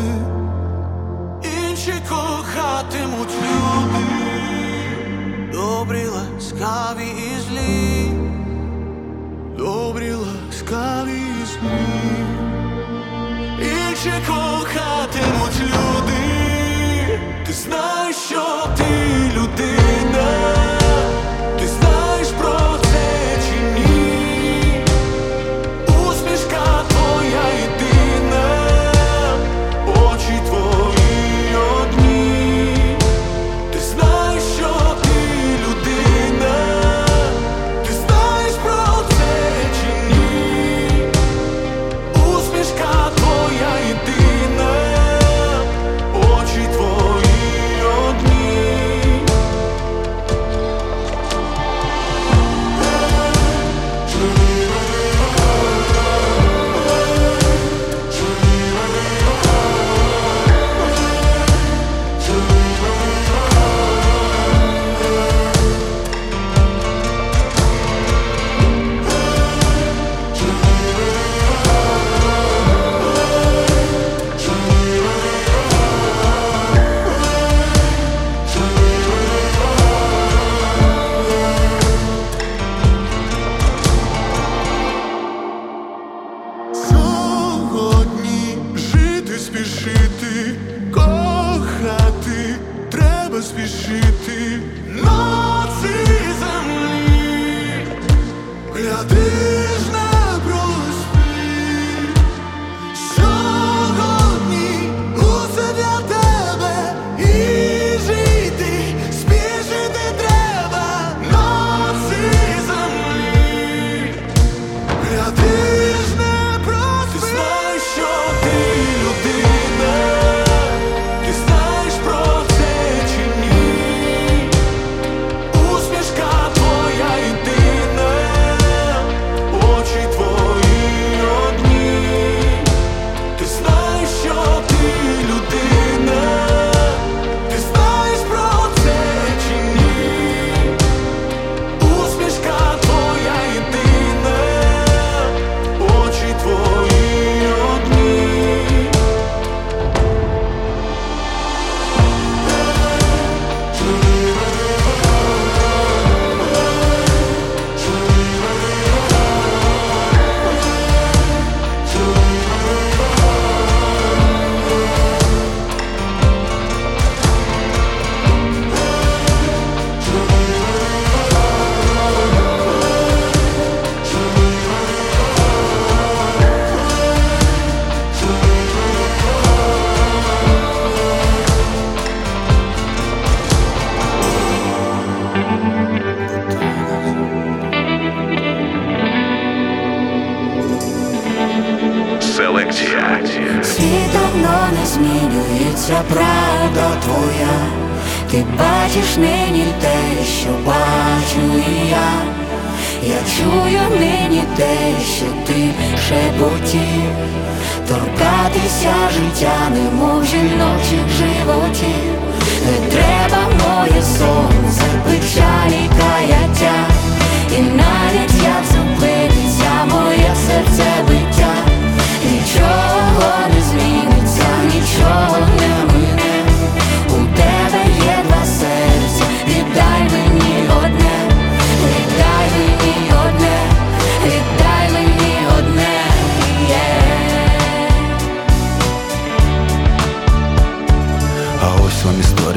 інші 1.82 1.94
кохатимуть 2.10 3.34
люди, 3.44 4.06
добрі, 5.54 6.06
ласкаві 6.06 7.08
і 7.08 7.40
злі, 7.40 8.12
добрі, 9.58 10.14
ласкаві 10.14 11.18
і 11.18 11.46
злі, 11.46 11.82
інші 13.60 14.12
кохатимуть 14.28 15.60
люди, 15.62 17.20
ти 17.46 17.54
знаєш, 17.54 18.21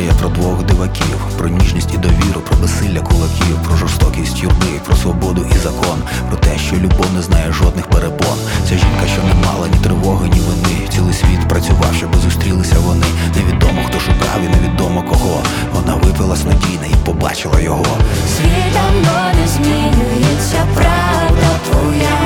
історія 0.05 0.12
про 0.20 0.28
двох 0.28 0.62
диваків, 0.62 1.18
про 1.38 1.48
ніжність 1.48 1.94
і 1.94 1.98
довіру, 1.98 2.40
про 2.40 2.57
безсилля 2.57 3.00
кулаків, 3.00 3.57
про 3.64 3.76
жорстокість 3.76 4.42
юрби, 4.42 4.80
про 4.84 4.96
свободу 4.96 5.46
і 5.57 5.59
закон, 5.59 5.98
про 6.28 6.36
те, 6.36 6.59
що 6.59 6.76
любов 6.76 7.07
не 7.14 7.22
знає 7.22 7.52
жодних 7.52 7.86
перепон. 7.86 8.38
Ця 8.68 8.74
жінка, 8.74 9.07
що 9.12 9.22
не 9.22 9.46
мала 9.46 9.68
ні 9.68 9.78
тривоги, 9.84 10.28
ні 10.28 10.40
вини. 10.40 10.88
Цілий 10.88 11.14
світ 11.14 11.48
працював, 11.48 11.94
щоб 11.96 12.16
зустрілися 12.16 12.76
вони. 12.78 13.07
Невідомо, 13.36 13.80
хто 13.86 14.00
шукав, 14.00 14.40
і 14.44 14.48
невідомо 14.48 15.02
кого. 15.02 15.42
Вона 15.74 15.94
випила 15.94 16.36
снадійне 16.36 16.86
і 16.92 17.07
побачила 17.07 17.61
його. 17.61 17.96
Світом 18.36 18.94
давно 19.05 19.40
не 19.40 19.48
змінюється, 19.48 20.66
правда 20.74 21.50
твоя. 21.70 22.18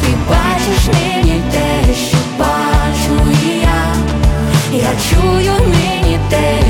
Ти 0.00 0.10
бачиш 0.30 0.86
нині 0.86 1.42
те, 1.52 1.94
що 1.94 2.16
бачу 2.38 3.30
і 3.44 3.60
я. 3.60 3.94
Я 4.72 4.90
чую 5.10 5.52
нині 5.68 6.18
те. 6.30 6.63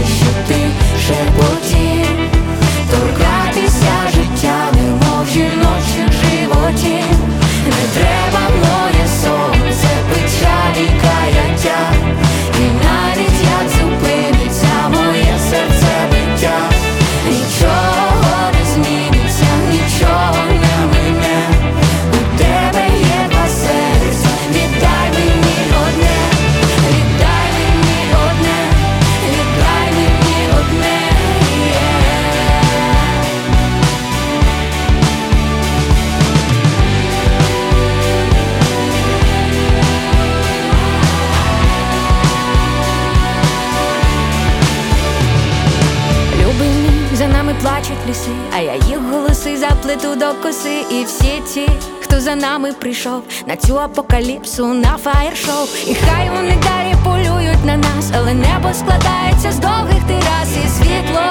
До 50.25 50.43
коси. 50.43 50.85
І 50.91 51.05
всі 51.05 51.43
ті, 51.55 51.68
хто 52.01 52.20
за 52.20 52.35
нами 52.35 52.72
прийшов 52.72 53.22
на 53.47 53.57
цю 53.57 53.79
апокаліпсу, 53.79 54.66
на 54.66 54.99
фаєр-шоу. 55.05 55.66
І 55.87 55.95
хай 55.95 56.31
вони 56.31 56.57
далі 56.62 56.95
полюють 57.05 57.64
на 57.64 57.77
нас, 57.77 58.11
але 58.16 58.35
небо 58.35 58.75
складається 58.75 59.53
з 59.53 59.59
довгих 59.59 60.03
терас 60.09 60.49
і 60.64 60.68
світло 60.68 61.22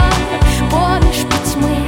поміж 0.72 1.18
пітьми, 1.18 1.83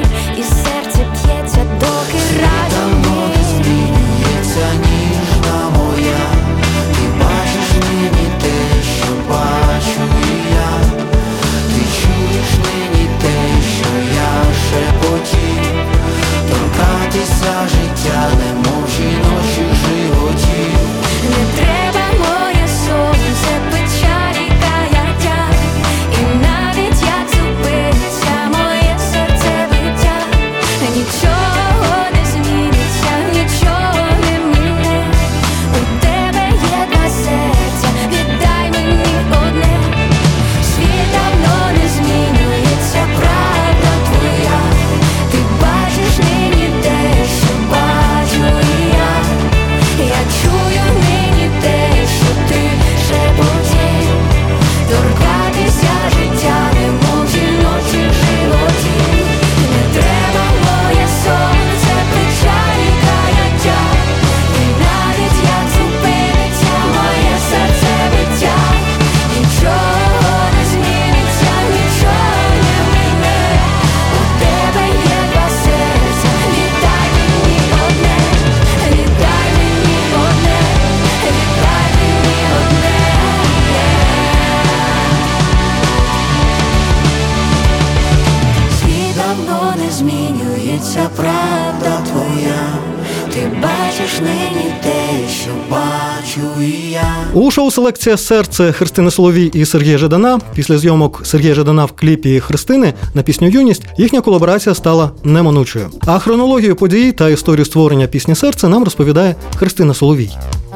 Селекція 97.85 98.17
серце 98.17 98.71
Христини 98.71 99.11
Соловій 99.11 99.51
і 99.53 99.65
Сергія 99.65 99.97
Жадана 99.97 100.39
після 100.55 100.77
зйомок 100.77 101.21
Сергія 101.23 101.53
Жадана 101.53 101.85
в 101.85 101.91
кліпі 101.91 102.39
Христини 102.39 102.93
на 103.13 103.21
пісню 103.21 103.47
Юність 103.47 103.83
їхня 103.97 104.21
колаборація 104.21 104.75
стала 104.75 105.11
неминучою. 105.23 105.89
А 106.05 106.19
хронологію 106.19 106.75
подій 106.75 107.11
та 107.11 107.29
історію 107.29 107.65
створення 107.65 108.07
пісні 108.07 108.35
серце 108.35 108.69
нам 108.69 108.83
розповідає 108.83 109.35
Христина 109.55 109.93
Соловій. 109.93 110.31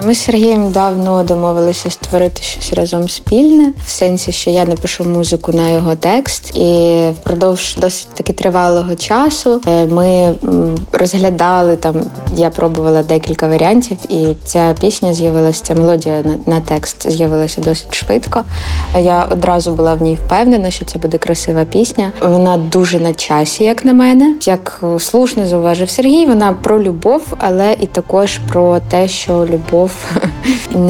Ми 0.06 0.16
з 0.16 0.24
Сергієм 0.24 0.72
давно 0.72 1.24
домовилися 1.24 1.90
створити 1.90 2.42
щось 2.42 2.74
разом 2.74 3.10
спільне, 3.10 3.74
в 3.86 3.90
сенсі, 3.90 4.32
що 4.32 4.50
я 4.50 4.66
напишу 4.66 5.04
музику 5.04 5.52
на 5.52 5.70
його 5.70 5.96
текст, 5.96 6.56
і 6.58 7.00
впродовж 7.22 7.76
досить 7.82 8.08
таки 8.14 8.34
тривалого 8.34 8.96
часу 8.96 9.62
е, 9.68 9.86
ми 9.86 10.36
розглядали 10.92 11.76
там. 11.76 11.96
Я 12.36 12.50
пробувала 12.50 13.04
декілька 13.04 13.48
варіантів, 13.48 13.98
і 14.10 14.28
ця 14.46 14.76
пісня 14.82 15.14
з'явилася, 15.14 15.64
ця 15.64 15.76
мелодія 15.76 16.22
на, 16.22 16.54
на 16.54 16.62
текст 16.62 17.12
з'явилася 17.12 17.62
досить 17.62 17.96
швидко. 17.96 18.44
Я 19.00 19.28
одразу 19.32 19.72
була 19.72 19.94
в 19.94 20.02
ній 20.02 20.18
впевнена, 20.26 20.72
що 20.72 20.86
це 20.86 21.00
буде 21.00 21.18
красива 21.18 21.66
пісня. 21.66 22.12
Вона 22.22 22.58
дуже 22.58 23.00
на 23.00 23.14
часі, 23.14 23.64
як 23.64 23.86
на 23.86 23.94
мене. 23.94 24.36
Як 24.46 24.82
слушно 25.00 25.48
зауважив 25.48 25.90
Сергій, 25.90 26.26
вона 26.26 26.54
про 26.54 26.84
любов, 26.84 27.22
але 27.38 27.76
і 27.80 27.86
також 27.86 28.40
про 28.50 28.80
те, 28.90 29.08
що 29.08 29.46
любов 29.46 29.89
не 29.90 30.34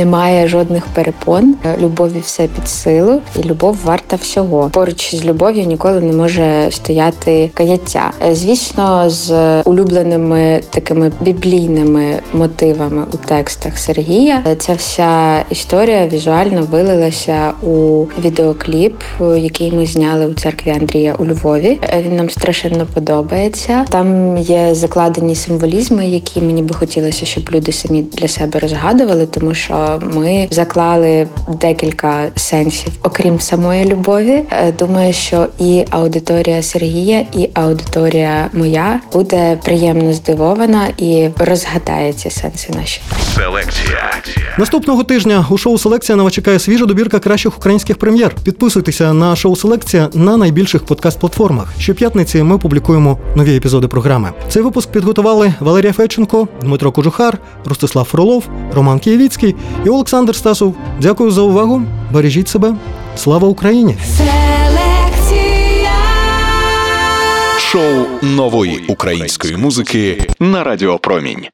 має 0.10 0.48
жодних 0.48 0.88
перепон. 0.94 1.56
Любові 1.82 2.20
все 2.24 2.48
під 2.48 2.68
силу, 2.68 3.22
і 3.40 3.44
любов 3.44 3.78
варта 3.86 4.16
всього. 4.16 4.70
Поруч 4.74 5.16
з 5.16 5.26
любов'ю 5.26 5.66
ніколи 5.66 6.02
не 6.02 6.14
може 6.14 6.68
стояти 6.72 7.50
каяття. 7.54 8.12
Е, 8.28 8.36
Звісно, 8.36 9.10
з 9.10 9.62
улюбленими 9.62 10.62
такими 10.70 11.12
біблійними 11.22 12.20
мотивами 12.34 13.04
у 13.14 13.18
текстах 13.18 13.78
Сергія. 13.78 14.44
Е, 14.48 14.56
Ця 14.56 14.74
вся 14.74 15.40
історія 15.50 16.08
візуально 16.08 16.68
вилилася 16.72 17.52
у 17.64 18.06
відеокліп, 18.24 18.96
е, 19.22 19.40
який 19.40 19.72
ми 19.72 19.86
зняли 19.86 20.26
у 20.26 20.34
церкві 20.34 20.72
Андрія 20.72 21.16
у 21.20 21.26
Львові. 21.26 21.80
Він 22.06 22.16
нам 22.16 22.30
страшенно 22.30 22.88
подобається. 22.94 23.86
Там 23.90 24.38
є 24.38 24.76
закладені 24.76 25.36
символізми, 25.36 26.08
які 26.08 26.42
мені 26.42 26.64
би 26.64 26.76
хотілося, 26.76 27.26
щоб 27.26 27.50
люди 27.52 27.72
самі 27.72 28.02
для 28.02 28.28
себе 28.28 28.60
розгадували, 28.60 29.26
тому 29.40 29.54
що 29.54 30.00
ми 30.14 30.48
заклали 30.52 31.28
декілька 31.48 32.28
сенсів, 32.36 32.92
окрім 33.04 33.40
самої 33.40 33.86
любові. 33.86 34.44
Е, 34.52 34.74
Думаю, 34.80 35.14
що 35.14 35.48
і 35.60 35.86
аудиторія 35.90 36.64
Сергія, 36.64 37.26
і 37.34 37.50
аудиторія 37.54 38.50
моя 38.54 39.00
буде 39.14 39.58
приємно 39.64 40.14
здивована 40.14 40.88
і 40.98 41.30
розгадає 41.38 42.14
ці 42.14 42.30
сенси 42.30 42.74
наші. 42.76 43.02
Селекція. 43.36 44.10
Наступного 44.58 45.04
тижня 45.04 45.46
у 45.50 45.58
шоу 45.58 45.78
Селекція 45.78 46.16
на 46.16 46.24
вас 46.24 46.34
чекає 46.34 46.60
свіжа 46.60 46.86
добірка 46.86 47.20
кращих 47.20 47.58
українських 47.58 47.98
прем'єр. 47.98 48.36
Підписуйтеся 48.44 49.14
на 49.14 49.36
шоу 49.36 49.56
Селекція 49.56 50.10
на 50.14 50.38
найбільших 50.38 50.84
подкаст-платформах. 50.86 51.66
Щоп'ятниці 51.80 52.44
ми 52.44 52.58
публікуємо 52.58 53.18
нові 53.36 53.56
епізоди 53.56 53.88
програми. 53.88 54.30
Цей 54.50 54.64
випуск 54.64 54.92
підготували 54.92 55.54
Валерія 55.60 55.94
Федченко, 55.94 56.48
Дмитро 56.62 56.92
Кожухар, 56.92 57.38
Ростислав 57.66 58.06
Фролов, 58.06 58.44
Роман 58.74 59.00
Києвіцький 59.38 59.56
і 59.86 59.90
Олександр 59.90 60.36
Стасов. 60.36 60.76
Дякую 61.02 61.32
за 61.32 61.42
увагу. 61.42 61.82
Бережіть 62.14 62.48
себе. 62.48 62.76
Слава 63.18 63.48
Україні! 63.48 63.96
Селекція. 64.18 65.92
Шоу 67.60 68.06
нової 68.22 68.86
української 68.88 69.58
музики 69.58 70.28
на 70.40 70.64
Радіо 70.64 70.98
Промінь. 71.00 71.46